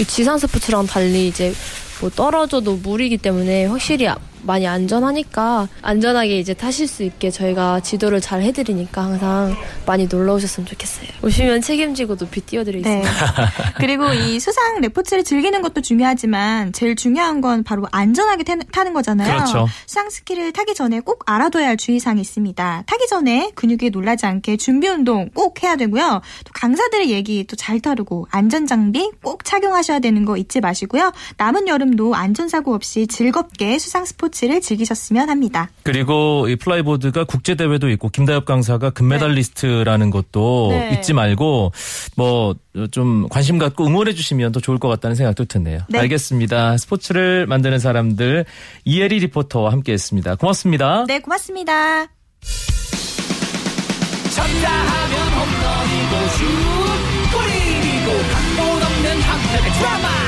이 0.00 0.04
지상 0.04 0.38
스포츠랑 0.38 0.86
달리 0.86 1.28
이제 1.28 1.52
뭐 2.00 2.10
떨어져도 2.10 2.76
물이기 2.76 3.16
때문에 3.18 3.66
확실히 3.66 4.08
아- 4.08 4.16
많이 4.42 4.66
안전하니까 4.66 5.68
안전하게 5.82 6.38
이제 6.38 6.54
타실 6.54 6.86
수 6.88 7.02
있게 7.02 7.30
저희가 7.30 7.80
지도를 7.80 8.20
잘 8.20 8.42
해드리니까 8.42 9.02
항상 9.02 9.56
많이 9.86 10.06
놀러 10.06 10.34
오셨으면 10.34 10.66
좋겠어요. 10.66 11.08
오시면 11.22 11.60
책임지고 11.62 12.16
높이 12.16 12.40
네. 12.40 12.46
띄워드리겠습니다. 12.46 13.50
그리고 13.78 14.12
이 14.12 14.40
수상 14.40 14.80
레포츠를 14.80 15.24
즐기는 15.24 15.60
것도 15.62 15.80
중요하지만 15.80 16.72
제일 16.72 16.96
중요한 16.96 17.40
건 17.40 17.62
바로 17.64 17.86
안전하게 17.90 18.44
타- 18.44 18.56
타는 18.72 18.92
거잖아요. 18.92 19.28
그렇죠. 19.32 19.66
수상 19.86 20.08
스키를 20.10 20.52
타기 20.52 20.74
전에 20.74 21.00
꼭 21.00 21.22
알아둬야 21.26 21.68
할 21.68 21.76
주의사항이 21.76 22.20
있습니다. 22.20 22.84
타기 22.86 23.06
전에 23.08 23.52
근육이 23.54 23.90
놀라지 23.90 24.26
않게 24.26 24.56
준비 24.56 24.88
운동 24.88 25.28
꼭 25.34 25.62
해야 25.62 25.76
되고요. 25.76 26.20
또 26.44 26.50
강사들의 26.54 27.10
얘기 27.10 27.44
또 27.46 27.58
잘 27.58 27.80
따르고 27.80 28.28
안전 28.30 28.66
장비 28.66 29.10
꼭 29.22 29.44
착용하셔야 29.44 29.98
되는 29.98 30.24
거 30.24 30.36
잊지 30.36 30.60
마시고요. 30.60 31.12
남은 31.38 31.66
여름도 31.68 32.14
안전사고 32.14 32.72
없이 32.72 33.06
즐겁게 33.08 33.78
수상 33.80 34.04
스포츠 34.04 34.27
를 34.42 34.60
즐기셨으면 34.60 35.28
합니다. 35.30 35.70
그리고 35.82 36.46
이 36.48 36.56
flyboard가 36.56 37.24
국제 37.24 37.54
대회도 37.54 37.90
있고 37.90 38.08
김다엽 38.08 38.44
강사가 38.44 38.90
금메달리스트라는 38.90 40.10
것도 40.10 40.68
네. 40.70 40.94
잊지 40.94 41.12
말고 41.12 41.72
뭐 42.16 42.54
좀 42.90 43.28
관심 43.28 43.58
갖고 43.58 43.86
응원해 43.86 44.14
주시면 44.14 44.52
더 44.52 44.60
좋을 44.60 44.78
것 44.78 44.88
같다는 44.88 45.16
생각도 45.16 45.44
드네요. 45.44 45.80
네. 45.88 45.98
알겠습니다. 45.98 46.78
스포츠를 46.78 47.46
만드는 47.46 47.78
사람들 47.78 48.44
이혜리 48.84 49.18
리포터와 49.18 49.72
함께했습니다. 49.72 50.36
고맙습니다. 50.36 51.04
네, 51.06 51.18
고맙습니다. 51.20 52.06
쳤다 54.34 54.70
하면 54.70 55.28
홈런이고 55.32 56.28
슛 56.28 56.44
골이고 57.32 58.18
각본 58.32 58.82
없는 58.82 59.20
한편의 59.20 59.72
드라마 59.72 60.27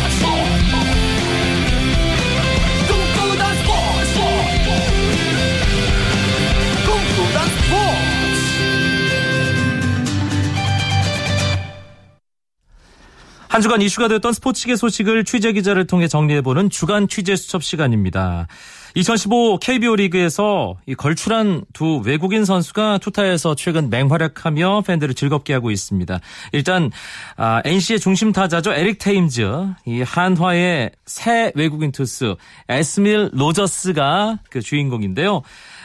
한 13.51 13.61
주간 13.61 13.81
이슈가 13.81 14.07
됐던 14.07 14.31
스포츠계 14.31 14.77
소식을 14.77 15.25
취재 15.25 15.51
기자를 15.51 15.85
통해 15.85 16.07
정리해보는 16.07 16.69
주간 16.69 17.09
취재 17.09 17.35
수첩 17.35 17.65
시간입니다. 17.65 18.47
2015 18.95 19.57
KBO 19.57 19.97
리그에서 19.97 20.77
이 20.85 20.95
걸출한 20.95 21.65
두 21.73 21.97
외국인 21.97 22.45
선수가 22.45 22.99
투타에서 22.99 23.55
최근 23.55 23.89
맹활약하며 23.89 24.83
팬들을 24.87 25.15
즐겁게 25.15 25.51
하고 25.51 25.69
있습니다. 25.69 26.21
일단 26.53 26.91
아, 27.35 27.61
NC의 27.65 27.99
중심 27.99 28.31
타자죠 28.31 28.71
에릭 28.71 28.99
테임즈, 28.99 29.65
이 29.85 30.01
한화의 30.01 30.91
새 31.05 31.51
외국인 31.53 31.91
투수 31.91 32.37
에스밀 32.69 33.31
로저스가 33.33 34.39
그 34.49 34.61
주인공인데요. 34.61 35.41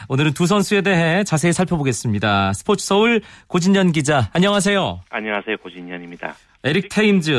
오늘은 0.09 0.33
두 0.33 0.45
선수에 0.45 0.81
대해 0.81 1.23
자세히 1.23 1.53
살펴보겠습니다. 1.53 2.53
스포츠 2.53 2.85
서울 2.85 3.21
고진현 3.47 3.91
기자, 3.91 4.29
안녕하세요. 4.33 5.01
안녕하세요. 5.09 5.57
고진현입니다. 5.57 6.35
에릭 6.63 6.89
테임즈 6.89 7.31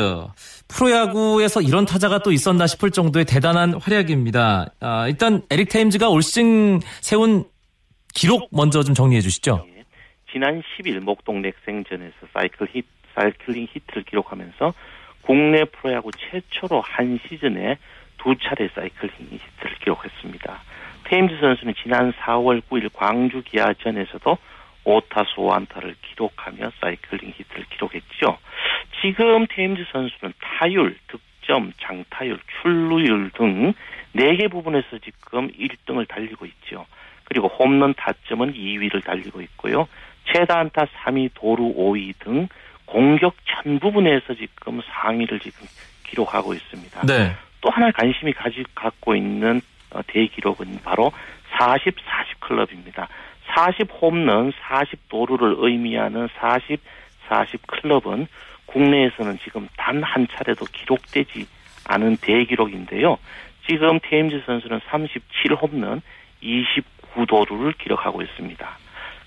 프로야구에서 0.67 1.61
이런 1.61 1.85
타자가 1.85 2.19
또 2.19 2.31
있었나 2.31 2.67
싶을 2.67 2.91
정도의 2.91 3.25
대단한 3.25 3.73
활약입니다. 3.73 4.73
아, 4.79 5.07
일단 5.07 5.41
에릭 5.49 5.69
테임즈가 5.69 6.09
올 6.09 6.21
시즌 6.21 6.79
세운 7.01 7.45
기록 8.13 8.49
먼저 8.51 8.83
좀 8.83 8.95
정리해 8.95 9.21
주시죠. 9.21 9.65
지난 10.31 10.61
10일 10.61 10.99
목동 10.99 11.41
넥센전에서 11.41 12.13
사이클 12.33 12.67
히, 12.73 12.83
사이클링 13.15 13.67
히트를 13.71 14.03
기록하면서 14.03 14.73
국내 15.21 15.63
프로야구 15.65 16.11
최초로 16.11 16.81
한 16.81 17.19
시즌에 17.27 17.77
두 18.17 18.35
차례 18.41 18.67
사이클링 18.69 19.13
히트를 19.31 19.79
기록했습니다. 19.79 20.61
테임즈 21.09 21.39
선수는 21.39 21.73
지난 21.81 22.13
4월 22.13 22.61
9일 22.69 22.91
광주 22.93 23.41
기아전에서도 23.41 24.37
5타수 24.85 25.35
5안타를 25.37 25.95
기록하며 26.03 26.71
사이클링 26.79 27.33
히트를 27.35 27.65
기록했죠. 27.71 28.37
지금 29.01 29.47
테임즈 29.49 29.85
선수는 29.91 30.33
타율, 30.39 30.95
득점, 31.07 31.73
장타율, 31.81 32.39
출루율 32.61 33.31
등 33.31 33.73
4개 34.15 34.51
부분에서 34.51 34.99
지금 34.99 35.49
1등을 35.51 36.07
달리고 36.07 36.45
있죠. 36.45 36.85
그리고 37.23 37.47
홈런 37.47 37.95
타점은 37.95 38.53
2위를 38.53 39.03
달리고 39.03 39.41
있고요. 39.41 39.87
최다 40.25 40.59
안타 40.59 40.85
3위, 40.85 41.31
도루 41.33 41.73
5위 41.75 42.13
등 42.19 42.47
공격 42.85 43.33
전 43.45 43.79
부분에서 43.79 44.35
지금 44.35 44.79
상위를 44.85 45.39
지금 45.39 45.65
기록하고 46.05 46.53
있습니다. 46.53 47.01
네. 47.07 47.35
또 47.61 47.69
하나 47.71 47.91
관심이 47.91 48.31
가지 48.33 48.63
갖고 48.75 49.15
있는 49.15 49.57
어, 49.57 49.78
대기록은 50.07 50.79
바로 50.83 51.11
40, 51.57 51.95
40 52.05 52.39
클럽입니다. 52.39 53.07
40 53.55 53.89
홈런, 54.01 54.51
40 54.61 55.09
도루를 55.09 55.55
의미하는 55.57 56.27
40, 56.39 56.79
40 57.27 57.65
클럽은 57.67 58.27
국내에서는 58.67 59.39
지금 59.39 59.67
단 59.77 60.03
한 60.03 60.27
차례도 60.27 60.65
기록되지 60.65 61.47
않은 61.85 62.17
대기록인데요. 62.17 63.17
지금 63.67 63.99
테임즈 64.01 64.43
선수는 64.45 64.79
37 64.87 65.53
홈런, 65.55 66.01
29도루를 66.43 67.77
기록하고 67.77 68.21
있습니다. 68.21 68.77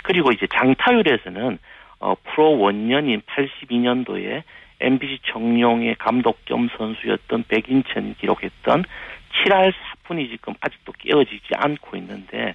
그리고 0.03 0.33
이제 0.33 0.46
장타율에서는 0.46 1.59
어, 2.01 2.14
프로 2.25 2.59
원년인 2.59 3.22
82년도에 3.22 4.42
MBC 4.81 5.20
청룡의 5.33 5.94
감독 5.96 6.44
겸 6.44 6.68
선수였던 6.77 7.44
백인천이 7.46 8.16
기록했던 8.18 8.85
7할 9.33 9.73
4푼이 10.07 10.31
지금 10.31 10.55
아직도 10.61 10.92
깨어지지 10.99 11.49
않고 11.55 11.97
있는데 11.97 12.55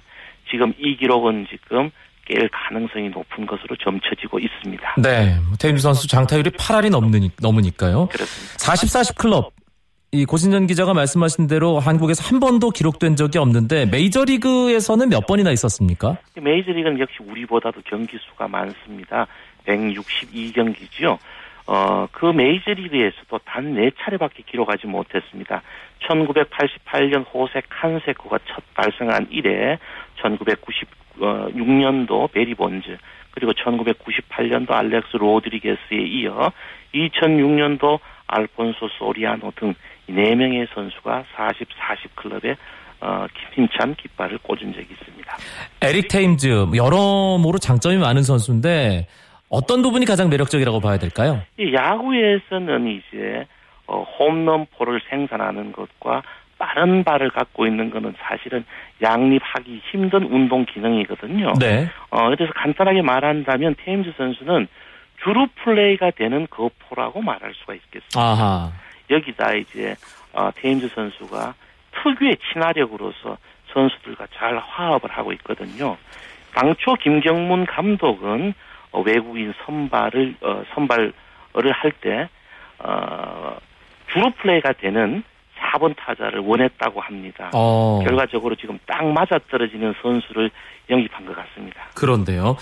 지금 0.50 0.72
이 0.78 0.96
기록은 0.96 1.46
지금 1.50 1.90
깰 2.28 2.48
가능성이 2.52 3.08
높은 3.08 3.46
것으로 3.46 3.74
점쳐지고 3.76 4.38
있습니다. 4.38 4.94
네. 4.98 5.36
테임즈 5.58 5.82
선수 5.82 6.06
장타율이 6.08 6.50
8할이 6.50 6.90
넘는, 6.90 7.30
넘으니까요. 7.40 8.08
그렇습니다. 8.08 8.58
40, 8.58 8.88
40 8.88 9.18
클럽. 9.18 9.52
이 10.10 10.24
고진전 10.24 10.66
기자가 10.66 10.94
말씀하신 10.94 11.48
대로 11.48 11.78
한국에서 11.78 12.22
한 12.22 12.40
번도 12.40 12.70
기록된 12.70 13.16
적이 13.16 13.38
없는데 13.38 13.86
메이저리그에서는 13.86 15.10
몇 15.10 15.26
번이나 15.26 15.50
있었습니까? 15.50 16.16
메이저리그는 16.40 16.98
역시 16.98 17.16
우리보다도 17.26 17.82
경기 17.84 18.16
수가 18.18 18.48
많습니다. 18.48 19.26
162경기지요. 19.66 21.18
어, 21.70 22.08
그 22.10 22.24
메이저리그에서도 22.24 23.40
단 23.44 23.74
4차례밖에 23.74 24.46
기록하지 24.46 24.86
못했습니다. 24.86 25.60
1988년 26.08 27.26
호세 27.30 27.60
칸세코가 27.68 28.38
첫 28.46 28.64
발생한 28.72 29.26
이래 29.30 29.78
1996년도 30.22 32.32
베리 32.32 32.54
본즈 32.54 32.96
그리고 33.32 33.52
1998년도 33.52 34.72
알렉스 34.72 35.18
로드리게스에 35.18 35.98
이어 35.98 36.50
2006년도 36.94 37.98
알폰소 38.26 38.88
소리아노 38.98 39.52
등 39.56 39.74
4명의 40.08 40.66
선수가 40.72 41.24
40, 41.36 41.68
40 41.76 42.16
클럽에 42.16 42.56
어, 43.02 43.26
힘찬 43.52 43.94
깃발을 43.94 44.38
꽂은 44.38 44.72
적이 44.72 44.86
있습니다. 44.90 45.36
에릭 45.82 46.08
테임즈 46.08 46.68
여러모로 46.74 47.58
장점이 47.58 47.98
많은 47.98 48.22
선수인데 48.22 49.06
어떤 49.48 49.82
부분이 49.82 50.04
가장 50.04 50.28
매력적이라고 50.28 50.80
봐야 50.80 50.98
될까요? 50.98 51.40
이 51.58 51.72
야구에서는 51.72 52.86
이제 52.86 53.46
어, 53.86 54.02
홈런포를 54.02 55.00
생산하는 55.08 55.72
것과 55.72 56.22
빠른 56.58 57.04
발을 57.04 57.30
갖고 57.30 57.66
있는 57.66 57.90
것은 57.90 58.14
사실은 58.18 58.64
양립하기 59.00 59.80
힘든 59.90 60.24
운동 60.24 60.66
기능이거든요. 60.66 61.54
네. 61.58 61.88
어, 62.10 62.28
그래서 62.30 62.52
간단하게 62.52 63.02
말한다면 63.02 63.76
테임즈 63.78 64.12
선수는 64.16 64.66
주루 65.22 65.46
플레이가 65.62 66.10
되는 66.10 66.46
거포라고 66.50 67.22
말할 67.22 67.54
수가 67.54 67.74
있겠습니다. 67.74 68.20
아하. 68.20 68.72
여기다 69.10 69.54
이제 69.54 69.94
어, 70.32 70.50
테임즈 70.54 70.88
선수가 70.88 71.54
특유의 72.02 72.36
친화력으로서 72.52 73.38
선수들과 73.72 74.26
잘 74.34 74.58
화합을 74.58 75.10
하고 75.10 75.32
있거든요. 75.34 75.96
당초 76.54 76.94
김경문 76.94 77.66
감독은 77.66 78.50
어, 78.50 78.52
외국인 79.04 79.52
선발을 79.64 80.36
어, 80.40 80.62
선발을 80.74 81.12
할때 81.72 82.28
어, 82.78 83.56
주루 84.12 84.30
플레이가 84.40 84.72
되는 84.74 85.22
4번 85.58 85.94
타자를 85.96 86.40
원했다고 86.40 87.00
합니다. 87.00 87.50
어. 87.52 88.00
결과적으로 88.04 88.54
지금 88.54 88.78
딱 88.86 89.04
맞아 89.06 89.38
떨어지는 89.50 89.94
선수를 90.00 90.50
영입한 90.88 91.26
것 91.26 91.36
같습니다. 91.36 91.88
그런데요. 91.94 92.56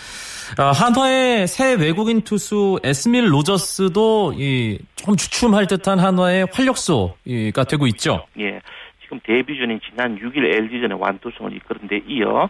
아, 0.58 0.72
한화의 0.72 1.46
새 1.46 1.74
외국인 1.74 2.22
투수 2.22 2.80
에스밀 2.82 3.32
로저스도 3.32 4.34
이, 4.36 4.78
좀 4.96 5.16
주춤할 5.16 5.66
듯한 5.66 5.98
한화의 5.98 6.46
활력소가 6.52 7.64
되고 7.68 7.86
있죠. 7.88 8.26
예. 8.38 8.60
지금 9.02 9.20
데뷔전인 9.22 9.78
지난 9.88 10.18
6일 10.18 10.56
LG전에 10.56 10.94
완투승을 10.98 11.54
이끌은 11.56 11.86
데 11.86 12.00
이어 12.08 12.48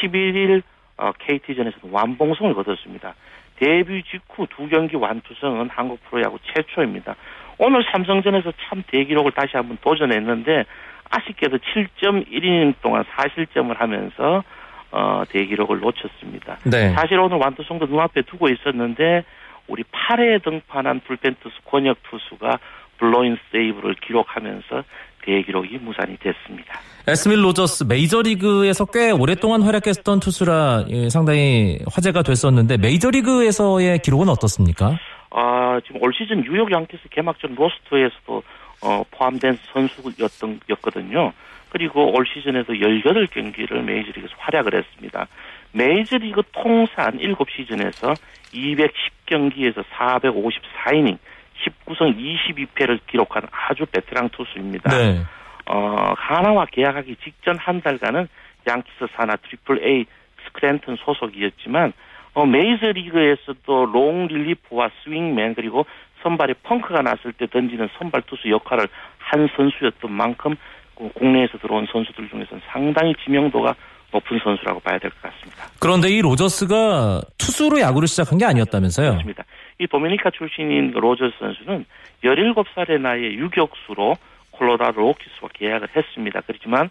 11일 0.00 0.60
어, 0.60 0.77
KT전에서도 1.18 1.88
완봉승을 1.90 2.54
거뒀습니다. 2.54 3.14
데뷔 3.56 4.02
직후 4.04 4.46
두 4.48 4.68
경기 4.68 4.96
완투승은 4.96 5.68
한국 5.70 6.00
프로야구 6.04 6.38
최초입니다. 6.42 7.16
오늘 7.58 7.84
삼성전에서 7.90 8.52
참 8.68 8.82
대기록을 8.86 9.32
다시 9.32 9.56
한번 9.56 9.78
도전했는데 9.80 10.64
아쉽게도 11.10 11.58
7.1이닝 11.58 12.74
동안 12.82 13.04
4실점을 13.04 13.76
하면서 13.76 14.44
어, 14.90 15.22
대기록을 15.28 15.80
놓쳤습니다. 15.80 16.58
네. 16.64 16.92
사실 16.94 17.18
오늘 17.18 17.38
완투승도 17.38 17.86
눈앞에 17.86 18.22
두고 18.22 18.48
있었는데 18.48 19.24
우리 19.66 19.82
8회에 19.82 20.42
등판한 20.42 21.00
불펜 21.00 21.36
투수 21.40 21.56
권혁 21.66 21.98
투수가 22.04 22.58
블로인 22.98 23.38
세이브를 23.52 23.94
기록하면서 23.94 24.84
대기록이 25.28 25.78
무산이 25.78 26.16
됐습니다. 26.16 26.80
에스밀 27.06 27.44
로저스 27.44 27.84
메이저리그에서 27.84 28.86
꽤 28.86 29.10
오랫동안 29.10 29.62
활약했던 29.62 30.20
투수라 30.20 30.86
예, 30.88 31.08
상당히 31.10 31.78
화제가 31.90 32.22
됐었는데 32.22 32.78
메이저리그에서의 32.78 33.98
기록은 33.98 34.28
어떻습니까? 34.30 34.98
아, 35.30 35.80
지금 35.86 36.02
올 36.02 36.12
시즌 36.14 36.42
뉴욕 36.42 36.72
양키스 36.72 37.08
개막전 37.10 37.54
roster에서도 37.54 38.42
어, 38.82 39.02
포함된 39.10 39.58
선수였던 39.72 40.60
였거든요. 40.70 41.32
그리고 41.68 42.10
올 42.16 42.24
시즌에도 42.26 42.72
18경기를 42.72 43.82
메이저리그에서 43.82 44.34
활약을 44.38 44.74
했습니다. 44.74 45.26
메이저리그 45.72 46.42
통산 46.52 47.18
7시즌에서 47.18 48.16
210경기에서 48.54 49.84
454이닝, 49.94 51.18
19승 51.64 52.16
22패를 52.16 53.00
기록한 53.06 53.42
아주 53.50 53.86
베테랑 53.86 54.28
투수입니다. 54.30 54.90
네. 54.96 55.22
어, 55.66 56.14
한화와 56.16 56.66
계약하기 56.66 57.16
직전 57.22 57.56
한 57.58 57.80
달간은 57.80 58.28
양키스 58.66 59.06
산하 59.14 59.36
triple 59.36 59.82
A 59.84 60.06
스크랜턴 60.46 60.96
소속이었지만 61.04 61.92
어, 62.34 62.46
메이저리그에서도 62.46 63.86
long 63.86 64.26
relief와 64.28 64.90
swingman 65.02 65.54
그리고 65.54 65.84
선발에 66.22 66.54
펑크가 66.62 67.02
났을 67.02 67.32
때 67.32 67.46
던지는 67.46 67.88
선발 67.98 68.22
투수 68.22 68.50
역할을 68.50 68.88
한 69.18 69.48
선수였던 69.56 70.10
만큼 70.12 70.56
그 70.96 71.08
국내에서 71.14 71.58
들어온 71.58 71.86
선수들 71.92 72.28
중에서는 72.28 72.60
상당히 72.72 73.14
지명도가 73.24 73.74
높은 74.12 74.38
선수라고 74.42 74.80
봐야 74.80 74.98
될 74.98 75.10
것 75.10 75.22
같습니다. 75.22 75.66
그런데 75.80 76.08
이 76.08 76.20
로저스가 76.22 77.20
투수로 77.38 77.78
야구를 77.80 78.08
시작한 78.08 78.38
게 78.38 78.44
아니었다면서요? 78.46 79.10
그렇습니다. 79.10 79.44
이 79.78 79.86
도미니카 79.86 80.30
출신인 80.30 80.90
로저스 80.92 81.34
선수는 81.38 81.86
17살의 82.24 83.00
나이에 83.00 83.34
유격수로 83.34 84.16
콜로라도 84.50 85.00
로키스와 85.00 85.50
계약을 85.54 85.88
했습니다. 85.94 86.40
그렇지만 86.42 86.90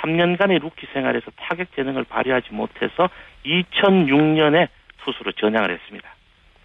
3년간의 0.00 0.60
루키 0.60 0.86
생활에서 0.92 1.30
타격 1.36 1.68
재능을 1.76 2.04
발휘하지 2.04 2.48
못해서 2.52 3.08
2006년에 3.46 4.68
투수로 5.04 5.32
전향을 5.32 5.70
했습니다. 5.70 6.08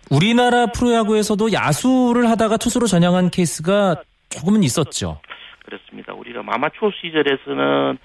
우리나라 0.10 0.66
프로야구에서도 0.68 1.54
야수를 1.54 2.30
하다가 2.32 2.58
투수로 2.58 2.88
전향한 2.88 3.30
케이스가 3.30 3.98
조금은 4.30 4.64
있었죠. 4.64 5.22
그렇습니다. 5.66 6.14
우리가 6.14 6.42
아마추어 6.48 6.90
시절에서는 7.00 8.00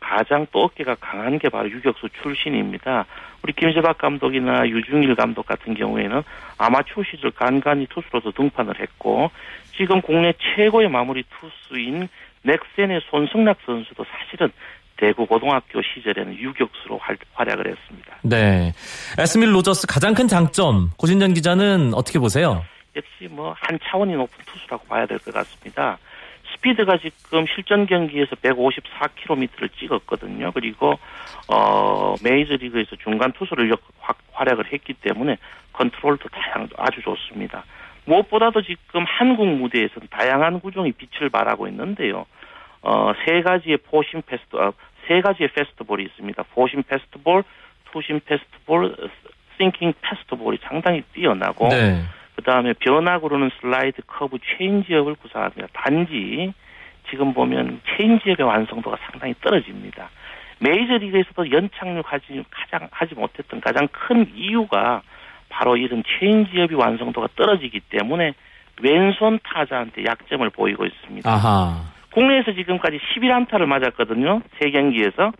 가장 0.00 0.46
또 0.52 0.64
어깨가 0.64 0.96
강한 0.96 1.38
게 1.38 1.48
바로 1.48 1.70
유격수 1.70 2.08
출신입니다. 2.22 3.06
우리 3.42 3.52
김재박 3.52 3.98
감독이나 3.98 4.68
류중일 4.68 5.14
감독 5.14 5.46
같은 5.46 5.74
경우에는 5.74 6.22
아마추어 6.58 7.04
시절 7.04 7.30
간간히 7.30 7.86
투수로도 7.86 8.32
등판을 8.32 8.80
했고 8.80 9.30
지금 9.76 10.00
국내 10.02 10.32
최고의 10.56 10.88
마무리 10.88 11.24
투수인 11.38 12.08
넥센의 12.42 13.00
손승락 13.10 13.58
선수도 13.64 14.04
사실은 14.04 14.50
대구 14.96 15.26
고등학교 15.26 15.80
시절에는 15.80 16.34
유격수로 16.36 17.00
활약을 17.34 17.68
했습니다. 17.68 18.16
네. 18.22 18.72
에스밀 19.18 19.54
로저스 19.54 19.86
가장 19.86 20.12
큰 20.14 20.26
장점 20.26 20.90
고진현 20.96 21.34
기자는 21.34 21.94
어떻게 21.94 22.18
보세요? 22.18 22.64
역시 22.96 23.32
뭐 23.32 23.54
한 23.60 23.78
차원이 23.84 24.14
높은 24.14 24.44
투수라고 24.46 24.84
봐야 24.88 25.06
될 25.06 25.18
것 25.20 25.32
같습니다. 25.32 25.98
스피드가 26.62 26.98
지금 26.98 27.46
실전 27.54 27.86
경기에서 27.86 28.34
154km를 28.36 29.70
찍었거든요. 29.78 30.52
그리고 30.52 30.98
어 31.48 32.14
메이저리그에서 32.22 32.96
중간 32.96 33.32
투수를 33.32 33.70
역- 33.70 33.82
확- 34.00 34.18
활약을 34.32 34.72
했기 34.72 34.92
때문에 34.94 35.38
컨트롤도 35.72 36.28
다양 36.30 36.68
아주 36.76 37.00
좋습니다. 37.02 37.64
무엇보다도 38.04 38.62
지금 38.62 39.04
한국 39.06 39.46
무대에서는 39.46 40.08
다양한 40.10 40.60
구종이 40.60 40.92
빛을 40.92 41.28
발하고 41.28 41.68
있는데요. 41.68 42.26
어, 42.82 43.12
세 43.24 43.42
가지의 43.42 43.76
four-seam 43.78 44.22
fast, 44.22 44.56
어, 44.56 44.72
세 45.06 45.20
가지의 45.20 45.50
fastball이 45.54 46.04
있습니다. 46.04 46.42
four-seam 46.54 46.82
fastball, 46.84 47.44
two-seam 47.92 48.20
fastball, 48.24 48.96
sinking 49.58 49.92
fastball이 50.00 50.58
상당히 50.62 51.02
뛰어나고, 51.12 51.68
네. 51.68 52.02
그 52.38 52.44
다음에 52.44 52.72
변화구로는 52.74 53.50
슬라이더, 53.60 54.02
커브, 54.06 54.38
체인지업을 54.38 55.16
구사합니다. 55.16 55.66
단지 55.72 56.54
지금 57.10 57.34
보면 57.34 57.80
체인지업의 57.84 58.46
완성도가 58.46 58.96
상당히 59.10 59.34
떨어집니다. 59.40 60.08
메이저리그에서도 60.60 61.50
연착륙하지 61.50 62.44
가장 62.48 62.86
하지 62.92 63.16
못했던 63.16 63.60
가장 63.60 63.88
큰 63.90 64.30
이유가 64.36 65.02
바로 65.48 65.76
이런 65.76 66.04
체인지업이 66.06 66.76
완성도가 66.76 67.30
떨어지기 67.34 67.80
때문에 67.90 68.34
왼손 68.82 69.40
타자한테 69.42 70.04
약점을 70.04 70.48
보이고 70.50 70.86
있습니다. 70.86 71.28
아하. 71.28 71.86
국내에서 72.12 72.52
지금까지 72.52 73.00
11안타를 73.16 73.66
맞았거든요. 73.66 74.42
세 74.60 74.70
경기에서 74.70 75.32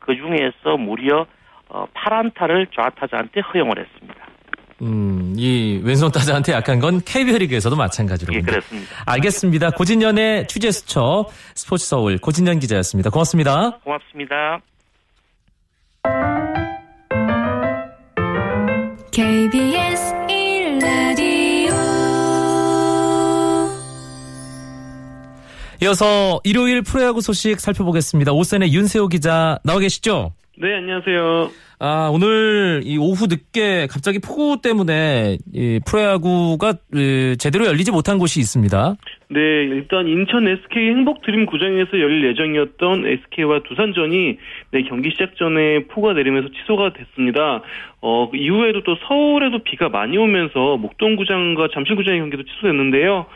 그 0.00 0.16
중에서 0.16 0.76
무려 0.76 1.24
어, 1.68 1.86
8안타를 1.94 2.66
좌타자한테 2.74 3.42
허용을 3.42 3.78
했습니다. 3.78 4.31
음, 4.82 5.34
이 5.36 5.80
왼손 5.84 6.10
타자한테 6.10 6.52
약한 6.52 6.80
건 6.80 7.00
KBO 7.04 7.38
리그에서도 7.38 7.76
마찬가지로. 7.76 8.34
예, 8.34 8.40
그렇습니다. 8.40 8.90
알겠습니다. 9.06 9.70
고진현의 9.70 10.48
취재 10.48 10.72
수첩 10.72 11.30
스포츠 11.54 11.86
서울 11.86 12.18
고진현 12.18 12.58
기자였습니다. 12.58 13.10
고맙습니다. 13.10 13.78
고맙습니다. 13.84 14.60
KBS 19.12 20.14
1라디오 20.26 21.72
이어서 25.82 26.40
일요일 26.42 26.82
프로야구 26.82 27.20
소식 27.20 27.60
살펴보겠습니다. 27.60 28.32
오센의 28.32 28.72
윤세호 28.72 29.06
기자 29.08 29.60
나와 29.62 29.78
계시죠? 29.78 30.32
네, 30.58 30.74
안녕하세요. 30.76 31.50
아, 31.84 32.10
오늘 32.12 32.82
이 32.84 32.96
오후 32.96 33.26
늦게 33.26 33.88
갑자기 33.90 34.20
폭우 34.20 34.60
때문에 34.62 35.38
이 35.52 35.80
프로야구가 35.84 36.74
으, 36.94 37.36
제대로 37.38 37.66
열리지 37.66 37.90
못한 37.90 38.18
곳이 38.18 38.38
있습니다. 38.38 38.94
네, 39.30 39.40
일단 39.40 40.06
인천 40.06 40.46
SK 40.46 40.90
행복 40.90 41.22
드림 41.22 41.44
구장에서 41.44 41.98
열릴 41.98 42.24
예정이었던 42.28 43.04
SK와 43.04 43.62
두산전이 43.64 44.38
네, 44.70 44.82
경기 44.84 45.10
시작 45.10 45.34
전에 45.34 45.86
폭우가 45.88 46.12
내리면서 46.12 46.50
취소가 46.50 46.92
됐습니다. 46.92 47.62
어, 48.00 48.30
그 48.30 48.36
이후에도 48.36 48.84
또 48.84 48.94
서울에도 49.08 49.64
비가 49.64 49.88
많이 49.88 50.16
오면서 50.16 50.76
목동 50.76 51.16
구장과 51.16 51.66
잠실 51.74 51.96
구장의 51.96 52.20
경기도 52.20 52.44
취소됐는데요. 52.44 53.26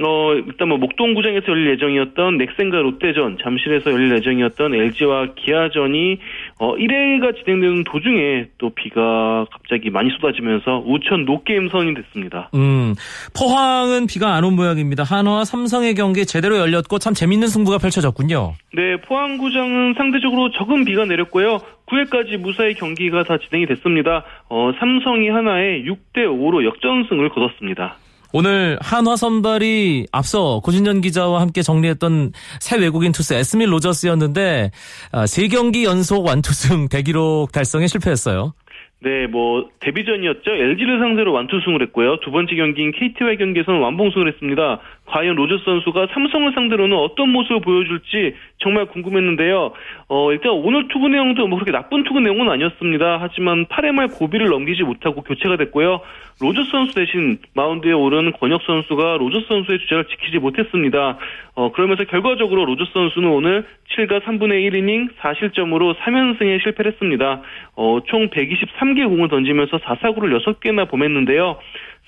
어, 0.00 0.32
일단 0.34 0.68
뭐 0.68 0.78
목동구장에서 0.78 1.46
열릴 1.48 1.70
예정이었던 1.72 2.38
넥센과 2.38 2.76
롯데전, 2.82 3.38
잠실에서 3.42 3.90
열릴 3.90 4.14
예정이었던 4.16 4.72
LG와 4.74 5.34
기아전이 5.34 6.18
어, 6.60 6.76
1회가 6.76 7.34
진행되는 7.36 7.82
도중에 7.84 8.46
또 8.58 8.70
비가 8.70 9.44
갑자기 9.50 9.90
많이 9.90 10.10
쏟아지면서 10.10 10.84
우천 10.86 11.24
노게임 11.24 11.68
선이 11.68 11.94
됐습니다. 11.94 12.48
음, 12.54 12.94
포항은 13.36 14.06
비가 14.06 14.34
안 14.34 14.44
온 14.44 14.54
모양입니다. 14.54 15.02
한화와 15.02 15.44
삼성의 15.44 15.94
경기 15.94 16.24
제대로 16.24 16.56
열렸고 16.58 16.98
참 17.00 17.12
재밌는 17.12 17.48
승부가 17.48 17.78
펼쳐졌군요. 17.78 18.54
네, 18.74 18.96
포항구장은 19.00 19.94
상대적으로 19.98 20.50
적은 20.52 20.84
비가 20.84 21.04
내렸고요. 21.06 21.58
9회까지 21.86 22.36
무사히 22.38 22.74
경기가 22.74 23.24
다 23.24 23.36
진행이 23.38 23.66
됐습니다. 23.66 24.24
어, 24.48 24.70
삼성이 24.78 25.28
하나에 25.28 25.82
6대 25.82 26.18
5로 26.26 26.64
역전승을 26.64 27.30
거뒀습니다. 27.30 27.96
오늘 28.32 28.78
한화 28.80 29.16
선발이 29.16 30.06
앞서 30.12 30.60
고진현 30.62 31.00
기자와 31.00 31.40
함께 31.40 31.62
정리했던 31.62 32.32
새 32.60 32.78
외국인 32.78 33.12
투수 33.12 33.34
에스밀 33.34 33.72
로저스였는데 33.72 34.70
아, 35.12 35.26
세 35.26 35.48
경기 35.48 35.84
연속 35.84 36.26
완투승 36.26 36.88
대기록 36.88 37.52
달성에 37.52 37.86
실패했어요. 37.86 38.52
네, 39.00 39.28
뭐 39.28 39.68
데뷔전이었죠. 39.80 40.50
LG를 40.50 40.98
상대로 40.98 41.32
완투승을 41.32 41.82
했고요. 41.82 42.18
두 42.20 42.32
번째 42.32 42.56
경기인 42.56 42.90
KT와의 42.92 43.38
경기에서는 43.38 43.80
완봉승을 43.80 44.26
했습니다. 44.32 44.80
과연 45.08 45.36
로저스 45.36 45.64
선수가 45.64 46.08
삼성을 46.12 46.52
상대로는 46.52 46.96
어떤 46.96 47.30
모습을 47.30 47.60
보여줄지 47.60 48.34
정말 48.58 48.86
궁금했는데요. 48.86 49.72
어, 50.08 50.32
일단 50.32 50.52
오늘 50.52 50.88
투구 50.88 51.08
내용도 51.08 51.46
뭐 51.46 51.58
그렇게 51.58 51.72
나쁜 51.72 52.04
투구 52.04 52.20
내용은 52.20 52.48
아니었습니다. 52.50 53.18
하지만 53.20 53.66
8회 53.66 53.92
말 53.92 54.08
고비를 54.08 54.48
넘기지 54.48 54.82
못하고 54.82 55.22
교체가 55.22 55.56
됐고요. 55.56 56.00
로저스 56.40 56.70
선수 56.70 56.94
대신 56.94 57.38
마운드에 57.54 57.92
오른 57.92 58.32
권혁 58.32 58.62
선수가 58.62 59.16
로저스 59.18 59.46
선수의 59.48 59.78
주자를 59.80 60.04
지키지 60.04 60.38
못했습니다. 60.38 61.18
어, 61.54 61.72
그러면서 61.72 62.04
결과적으로 62.04 62.64
로저스 62.64 62.92
선수는 62.92 63.28
오늘 63.28 63.64
7과 63.96 64.22
3분의 64.22 64.70
1이닝 64.70 65.16
4실점으로 65.16 65.96
3연승에 65.96 66.62
실패를 66.62 66.92
했습니다. 66.92 67.42
어, 67.74 67.98
총 68.06 68.28
123개 68.28 69.08
공을 69.08 69.28
던지면서 69.28 69.78
4사구를 69.78 70.38
6개나 70.44 70.88
범했는데요. 70.88 71.58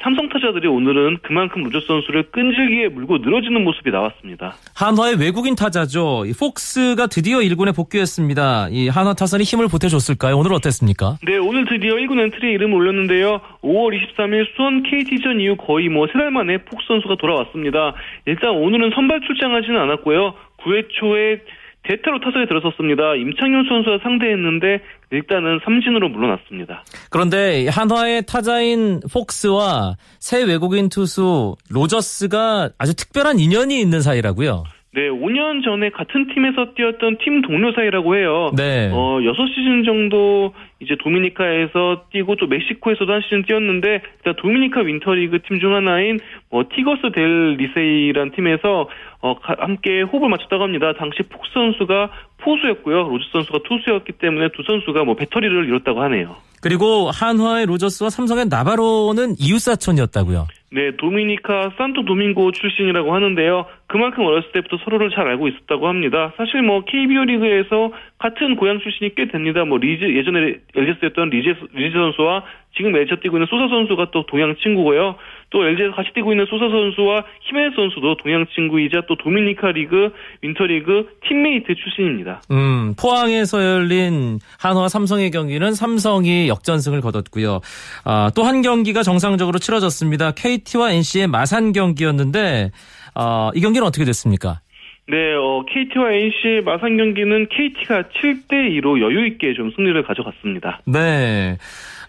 삼성 0.02 0.28
타자들이 0.30 0.66
오늘은 0.66 1.18
그만큼 1.22 1.62
로저스 1.62 1.86
선수를 1.86 2.30
끈질기게 2.30 2.88
물고 2.88 3.18
늘어지는 3.18 3.62
모습이 3.64 3.90
나왔습니다. 3.90 4.54
한화의 4.74 5.16
외국인 5.20 5.54
타자죠. 5.54 6.24
이 6.26 6.32
폭스가 6.32 7.06
드디어 7.08 7.38
1군에 7.40 7.76
복귀했습니다. 7.76 8.68
이 8.70 8.88
한화 8.88 9.12
타선이 9.12 9.44
힘을 9.44 9.68
보태줬을까요? 9.68 10.38
오늘 10.38 10.54
어땠습니까? 10.54 11.18
네, 11.26 11.36
오늘 11.36 11.66
드디어 11.66 11.96
1군 11.96 12.18
엔트리에 12.18 12.52
이름을 12.52 12.74
올렸는데요. 12.76 13.40
5월 13.62 13.92
23일 13.94 14.46
수원 14.56 14.82
KT전 14.84 15.38
이후 15.40 15.56
거의 15.56 15.88
뭐 15.90 16.06
세 16.06 16.12
달 16.18 16.30
만에 16.30 16.58
폭스 16.64 16.80
선수가 16.88 17.16
돌아왔습니다. 17.16 17.94
일단 18.26 18.50
오늘은 18.50 18.92
선발 18.94 19.20
출장하지는 19.26 19.78
않았고요. 19.80 20.34
9회 20.64 20.88
초에 20.98 21.40
대타로 21.82 22.20
타석에 22.20 22.46
들어섰습니다. 22.46 23.14
임창용 23.14 23.64
선수와 23.68 23.98
상대했는데 24.02 24.80
일단은 25.12 25.60
삼진으로 25.64 26.08
물러났습니다. 26.10 26.84
그런데 27.10 27.68
한화의 27.68 28.24
타자인 28.26 29.00
폭스와 29.12 29.96
새 30.18 30.42
외국인 30.44 30.88
투수 30.88 31.56
로저스가 31.70 32.70
아주 32.78 32.94
특별한 32.94 33.38
인연이 33.38 33.80
있는 33.80 34.02
사이라고요. 34.02 34.64
네, 34.92 35.08
5년 35.08 35.62
전에 35.62 35.90
같은 35.90 36.26
팀에서 36.34 36.74
뛰었던 36.74 37.18
팀 37.22 37.42
동료 37.42 37.72
사이라고 37.72 38.16
해요. 38.16 38.50
네. 38.56 38.90
어, 38.92 39.18
6시즌 39.20 39.84
정도 39.84 40.52
이제 40.80 40.96
도미니카에서 41.00 42.06
뛰고 42.10 42.34
또 42.34 42.48
멕시코에서도 42.48 43.12
한 43.12 43.20
시즌 43.22 43.44
뛰었는데 43.44 44.02
일단 44.18 44.34
도미니카 44.42 44.80
윈터리그 44.80 45.42
팀 45.46 45.60
중 45.60 45.74
하나인 45.76 46.18
뭐 46.50 46.64
티그레스 46.74 47.12
델 47.14 47.54
리세이란 47.56 48.32
팀에서 48.32 48.88
어, 49.20 49.38
가- 49.38 49.54
함께 49.60 50.02
호흡을 50.02 50.28
맞췄다고 50.28 50.64
합니다. 50.64 50.92
당시 50.98 51.22
폭스 51.22 51.42
선수가 51.54 52.10
포수였고요. 52.38 53.08
로저스 53.10 53.24
선수가 53.30 53.58
투수였기 53.68 54.12
때문에 54.14 54.48
두 54.56 54.64
선수가 54.66 55.04
뭐 55.04 55.14
배터리를 55.14 55.66
이뤘다고 55.68 56.02
하네요. 56.02 56.34
그리고 56.62 57.10
한화의 57.12 57.66
로저스와 57.66 58.10
삼성의 58.10 58.46
나바로는 58.50 59.36
이웃사촌이었다고요. 59.38 60.46
네, 60.72 60.92
도미니카 60.96 61.72
산토 61.76 62.04
도밍고 62.04 62.52
출신이라고 62.52 63.12
하는데요. 63.12 63.66
그만큼 63.88 64.24
어렸을 64.24 64.52
때부터 64.52 64.76
서로를 64.84 65.10
잘 65.10 65.26
알고 65.26 65.48
있었다고 65.48 65.88
합니다. 65.88 66.32
사실 66.36 66.62
뭐 66.62 66.84
KBO 66.84 67.24
리그에서 67.24 67.92
같은 68.18 68.54
고향 68.54 68.78
출신이 68.78 69.16
꽤 69.16 69.26
됩니다. 69.26 69.64
뭐 69.64 69.78
리즈 69.78 70.04
예전에 70.04 70.58
LG에서였던 70.76 71.30
리즈 71.30 71.56
리즈 71.72 71.98
선수와 71.98 72.44
지금 72.76 72.94
LG 72.94 73.16
뛰고 73.16 73.36
있는 73.36 73.48
소사 73.48 73.66
선수가 73.66 74.12
또 74.12 74.26
동향 74.26 74.54
친구고요. 74.56 75.16
또 75.50 75.64
LG에서 75.66 75.92
같이 75.94 76.10
뛰고 76.14 76.32
있는 76.32 76.46
소사 76.46 76.68
선수와 76.68 77.24
히메네 77.42 77.74
선수도 77.74 78.16
동양 78.16 78.46
친구이자 78.54 79.02
또 79.08 79.16
도미니카 79.16 79.72
리그 79.72 80.12
윈터리그 80.42 81.18
팀메이트 81.28 81.74
출신입니다. 81.74 82.40
음, 82.52 82.94
포항에서 82.98 83.62
열린 83.64 84.38
한화 84.58 84.88
삼성의 84.88 85.30
경기는 85.32 85.72
삼성이 85.74 86.48
역전승을 86.48 87.00
거뒀고요. 87.00 87.60
아, 88.04 88.30
또 88.34 88.44
한 88.44 88.62
경기가 88.62 89.02
정상적으로 89.02 89.58
치러졌습니다. 89.58 90.32
KT와 90.32 90.92
NC의 90.92 91.26
마산 91.28 91.72
경기였는데 91.72 92.70
아, 93.14 93.50
이 93.54 93.60
경기는 93.60 93.86
어떻게 93.86 94.04
됐습니까? 94.04 94.60
네, 95.08 95.16
어, 95.34 95.64
KT와 95.68 96.12
NC의 96.12 96.62
마산 96.62 96.96
경기는 96.96 97.48
KT가 97.48 98.02
7대 98.04 98.80
2로 98.80 99.00
여유 99.00 99.26
있게 99.26 99.54
좀 99.54 99.72
승리를 99.74 100.00
가져갔습니다. 100.04 100.80
네. 100.86 101.56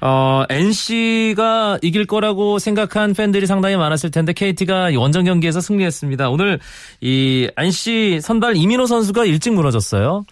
어, 0.02 0.44
NC가 0.50 1.78
이길 1.82 2.06
거라고 2.06 2.58
생각한 2.58 3.14
팬들이 3.14 3.46
상당히 3.46 3.76
많았을 3.78 4.10
텐데 4.10 4.34
KT가 4.34 4.90
원정 4.96 5.26
경기에서 5.26 5.62
승리했습니다. 5.62 6.30
오늘 6.30 6.60
이 7.02 7.50
NC 7.56 8.20
선발 8.22 8.56
이민호 8.58 8.88
선수가 8.88 9.26
일찍 9.26 9.54
무너졌어요. 9.54 10.26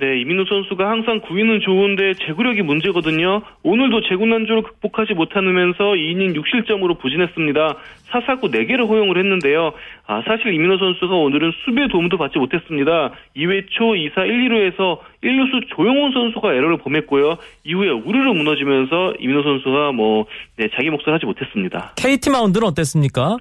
네, 0.00 0.18
이민호 0.18 0.46
선수가 0.46 0.88
항상 0.88 1.20
구위는 1.20 1.60
좋은데 1.60 2.14
제구력이 2.14 2.62
문제거든요. 2.62 3.42
오늘도 3.62 4.00
제구 4.08 4.24
난조를 4.24 4.62
극복하지 4.62 5.12
못하면서 5.12 5.78
2이닝 5.78 6.34
6실점으로 6.34 6.98
부진했습니다. 6.98 7.76
사사구 8.04 8.48
4개를 8.48 8.88
허용을 8.88 9.18
했는데요. 9.18 9.74
아, 10.06 10.22
사실 10.26 10.54
이민호 10.54 10.78
선수가 10.78 11.14
오늘은 11.14 11.52
수비의 11.66 11.88
도움도 11.88 12.16
받지 12.16 12.38
못했습니다. 12.38 13.12
2회 13.36 13.66
초 13.68 13.92
2사 13.92 14.26
1, 14.26 14.48
2루에서 14.48 15.00
1루수 15.22 15.68
조용훈 15.76 16.12
선수가 16.12 16.54
에러를 16.54 16.78
범했고요. 16.78 17.36
이후에 17.64 17.90
우르르 17.90 18.32
무너지면서 18.32 19.16
이민호 19.20 19.42
선수가 19.42 19.92
뭐 19.92 20.24
네, 20.56 20.68
자기 20.74 20.88
몫을 20.88 21.12
하지 21.12 21.26
못했습니다. 21.26 21.92
KT 21.96 22.30
마운드는 22.30 22.66
어땠습니까? 22.68 23.36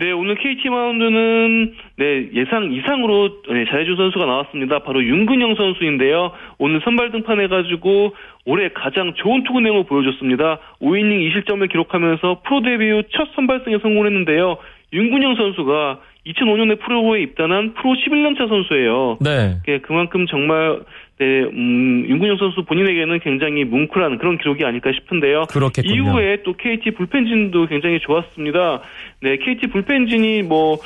네, 0.00 0.12
오늘 0.12 0.34
KT 0.36 0.70
마운드는 0.70 1.74
네, 1.96 2.30
예상 2.32 2.72
이상으로 2.72 3.42
네, 3.50 3.66
잘해준 3.66 3.96
선수가 3.96 4.24
나왔습니다. 4.24 4.78
바로 4.78 5.04
윤근영 5.04 5.56
선수인데요. 5.56 6.32
오늘 6.56 6.80
선발 6.82 7.10
등판해 7.12 7.48
가지고 7.48 8.14
올해 8.46 8.70
가장 8.70 9.12
좋은 9.12 9.44
투구 9.44 9.60
내용을 9.60 9.84
보여줬습니다. 9.84 10.58
5이닝 10.80 11.44
2실점을 11.44 11.70
기록하면서 11.70 12.40
프로 12.46 12.62
데뷔 12.62 12.90
후 12.90 13.02
첫 13.12 13.28
선발승에 13.34 13.78
성공했는데요. 13.82 14.56
윤근영 14.94 15.34
선수가 15.34 16.00
2005년에 16.26 16.80
프로에 16.80 17.20
입단한 17.20 17.74
프로 17.74 17.92
11년차 17.92 18.48
선수예요. 18.48 19.18
네. 19.20 19.56
예, 19.68 19.78
그만큼 19.80 20.26
정말 20.26 20.80
네, 21.20 21.42
음, 21.42 22.04
윤근영 22.08 22.38
선수 22.38 22.64
본인에게는 22.64 23.20
굉장히 23.20 23.64
뭉클한 23.64 24.18
그런 24.18 24.38
기록이 24.38 24.64
아닐까 24.64 24.90
싶은데요. 24.92 25.44
그렇겠군요. 25.50 25.94
이후에 25.94 26.42
또 26.42 26.54
KT 26.54 26.92
불펜진도 26.92 27.66
굉장히 27.66 28.00
좋았습니다. 28.00 28.80
네, 29.20 29.36
KT 29.36 29.68
불펜진이 29.68 30.42
뭐 30.42 30.78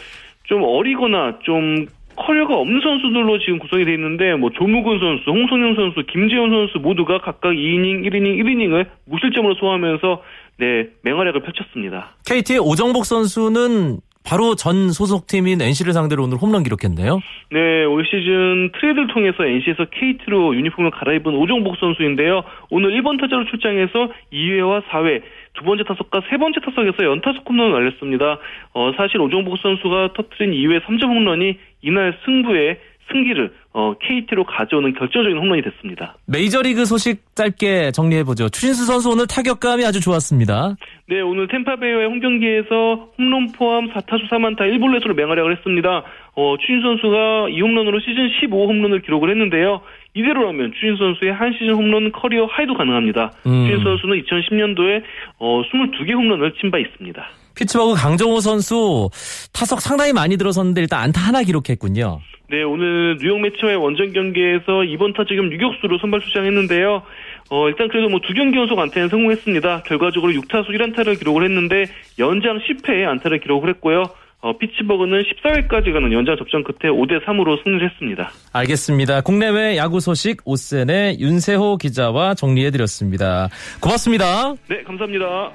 좀 0.45 0.63
어리거나 0.63 1.39
좀 1.43 1.87
커리어가 2.17 2.55
없는 2.55 2.81
선수들로 2.81 3.39
지금 3.41 3.59
구성이 3.59 3.85
되어 3.85 3.95
있는데 3.95 4.35
뭐 4.35 4.51
조무근 4.51 5.01
선수, 5.01 5.31
홍성현 5.31 5.75
선수, 5.75 6.05
김재현 6.07 6.49
선수 6.51 6.79
모두가 6.79 7.19
각각 7.19 7.51
2이닝, 7.55 8.07
1이닝, 8.07 8.39
1이닝을 8.41 8.87
무실점으로 9.07 9.55
소화하면서 9.55 10.23
네, 10.59 10.89
맹활약을 11.03 11.43
펼쳤습니다. 11.43 12.15
KT의 12.27 12.61
오정복 12.61 13.05
선수는 13.05 13.99
바로 14.25 14.55
전 14.55 14.91
소속팀인 14.91 15.61
NC를 15.61 15.93
상대로 15.93 16.25
오늘 16.25 16.39
홈런 16.39 16.63
기록했네요. 16.63 17.21
네, 17.53 17.85
올 17.85 18.05
시즌 18.07 18.73
트레이드를 18.73 19.09
통해서 19.09 19.45
NC에서 19.45 19.85
KT로 19.91 20.57
유니폼을 20.57 20.91
갈아입은 20.93 21.35
오정복 21.35 21.77
선수인데요. 21.77 22.43
오늘 22.71 22.91
1번 22.99 23.21
타자로 23.21 23.45
출장해서 23.45 24.09
2회와 24.33 24.83
4회 24.87 25.23
두 25.53 25.65
번째 25.65 25.85
타석과 25.85 26.23
세 26.31 26.39
번째 26.39 26.61
타석에서 26.61 27.05
연타석 27.05 27.49
홈런을 27.49 27.73
날렸습니다. 27.73 28.39
어, 28.73 28.93
사실 28.97 29.21
오정복 29.21 29.59
선수가 29.59 30.15
터트린 30.15 30.53
2회 30.53 30.81
3점 30.85 31.05
홈런이 31.05 31.59
이날 31.83 32.17
승부의 32.25 32.81
승기를 33.13 33.53
어, 33.73 33.95
KT로 34.01 34.45
가져오는 34.45 34.93
결정적인 34.95 35.37
홈런이 35.37 35.63
됐습니다. 35.63 36.17
메이저리그 36.27 36.85
소식 36.85 37.23
짧게 37.35 37.91
정리해보죠. 37.93 38.49
추신수 38.49 38.87
선수 38.87 39.11
오늘 39.11 39.27
타격감이 39.27 39.85
아주 39.85 40.01
좋았습니다. 40.01 40.77
네, 41.09 41.21
오늘 41.21 41.49
탬파베이와의 41.49 42.07
홈 42.07 42.21
경기에서 42.21 43.11
홈런 43.19 43.53
포함 43.53 43.89
4타수 43.93 44.29
4안타 44.31 44.61
1볼넷으로 44.61 45.15
맹활약을 45.15 45.57
했습니다. 45.57 46.03
어, 46.37 46.57
추신수 46.61 46.81
선수가 46.83 47.49
이 47.51 47.61
홈런으로 47.61 48.01
시즌 48.01 48.29
15 48.41 48.67
홈런을 48.69 49.03
기록을 49.03 49.31
했는데요. 49.31 49.81
이대로라면 50.15 50.73
추신수 50.75 50.97
선수의 50.97 51.33
한 51.33 51.53
시즌 51.53 51.75
홈런 51.75 52.13
career 52.13 52.47
high도 52.47 52.75
가능합니다. 52.75 53.33
음. 53.47 53.67
추신수 53.69 53.83
선수는 53.85 54.23
2010년도에 54.23 55.03
어, 55.39 55.63
22개 55.63 56.13
홈런을 56.15 56.53
친 56.61 56.71
바 56.71 56.79
있습니다. 56.79 57.25
피츠버그 57.57 57.95
강정호 57.95 58.41
선수 58.41 59.11
타석 59.53 59.81
상당히 59.81 60.13
많이 60.13 60.37
들어섰는데 60.37 60.81
일단 60.81 61.01
안타 61.01 61.21
하나 61.21 61.43
기록했군요. 61.43 62.19
네, 62.55 62.63
오늘 62.63 63.19
뉴욕 63.21 63.41
메츠와의 63.41 63.77
원정 63.79 64.13
경기에서 64.13 64.85
2번 64.85 65.13
겸 65.13 65.27
유격수로 65.53 65.99
선발 65.99 66.21
출장했는데요. 66.21 67.03
어, 67.51 67.69
일단 67.69 67.89
그래도 67.89 68.09
뭐 68.09 68.21
두 68.21 68.33
경기 68.33 68.57
연속 68.57 68.79
안타에 68.79 69.09
성공했습니다. 69.09 69.83
결과적으로 69.83 70.33
6타수 70.35 70.69
1안타를 70.69 71.19
기록을 71.19 71.43
했는데 71.43 71.87
연장 72.21 72.61
10회에 72.61 73.09
안타를 73.09 73.41
기록을 73.41 73.71
했고요. 73.71 74.05
어, 74.41 74.57
피츠버그는 74.57 75.25
14회까지 75.25 75.93
가는 75.93 76.13
연장 76.13 76.37
접전 76.37 76.63
끝에 76.63 76.93
5대 76.93 77.25
3으로 77.25 77.61
승리를 77.65 77.91
했습니다. 77.91 78.31
알겠습니다. 78.53 79.23
국내외 79.23 79.77
야구 79.77 79.99
소식 79.99 80.37
오센의 80.45 81.19
윤세호 81.19 81.79
기자와 81.79 82.35
정리해 82.35 82.71
드렸습니다. 82.71 83.49
고맙습니다. 83.81 84.55
네, 84.69 84.81
감사합니다. 84.85 85.51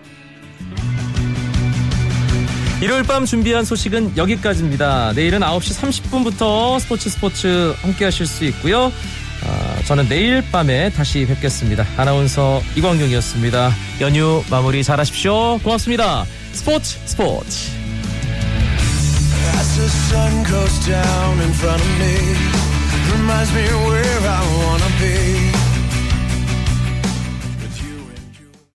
일요일 2.81 3.03
밤 3.03 3.25
준비한 3.25 3.65
소식은 3.65 4.15
여기까지입니다. 4.15 5.11
내일은 5.13 5.41
9시 5.41 5.81
30분부터 5.81 6.79
스포츠 6.79 7.09
스포츠 7.09 7.75
함께 7.81 8.05
하실 8.05 8.25
수 8.25 8.45
있고요. 8.45 8.91
아, 9.45 9.81
저는 9.85 10.07
내일 10.07 10.41
밤에 10.49 10.89
다시 10.89 11.25
뵙겠습니다. 11.25 11.85
아나운서 11.97 12.61
이광용이었습니다. 12.77 13.71
연휴 13.99 14.43
마무리 14.49 14.81
잘 14.81 14.97
하십시오. 14.97 15.59
고맙습니다. 15.59 16.25
스포츠 16.53 16.97
스포츠. 17.05 17.69
As 19.55 19.75
the 19.75 19.87
sun 19.89 20.45
goes 20.45 20.85
down 20.85 21.39
in 21.41 21.51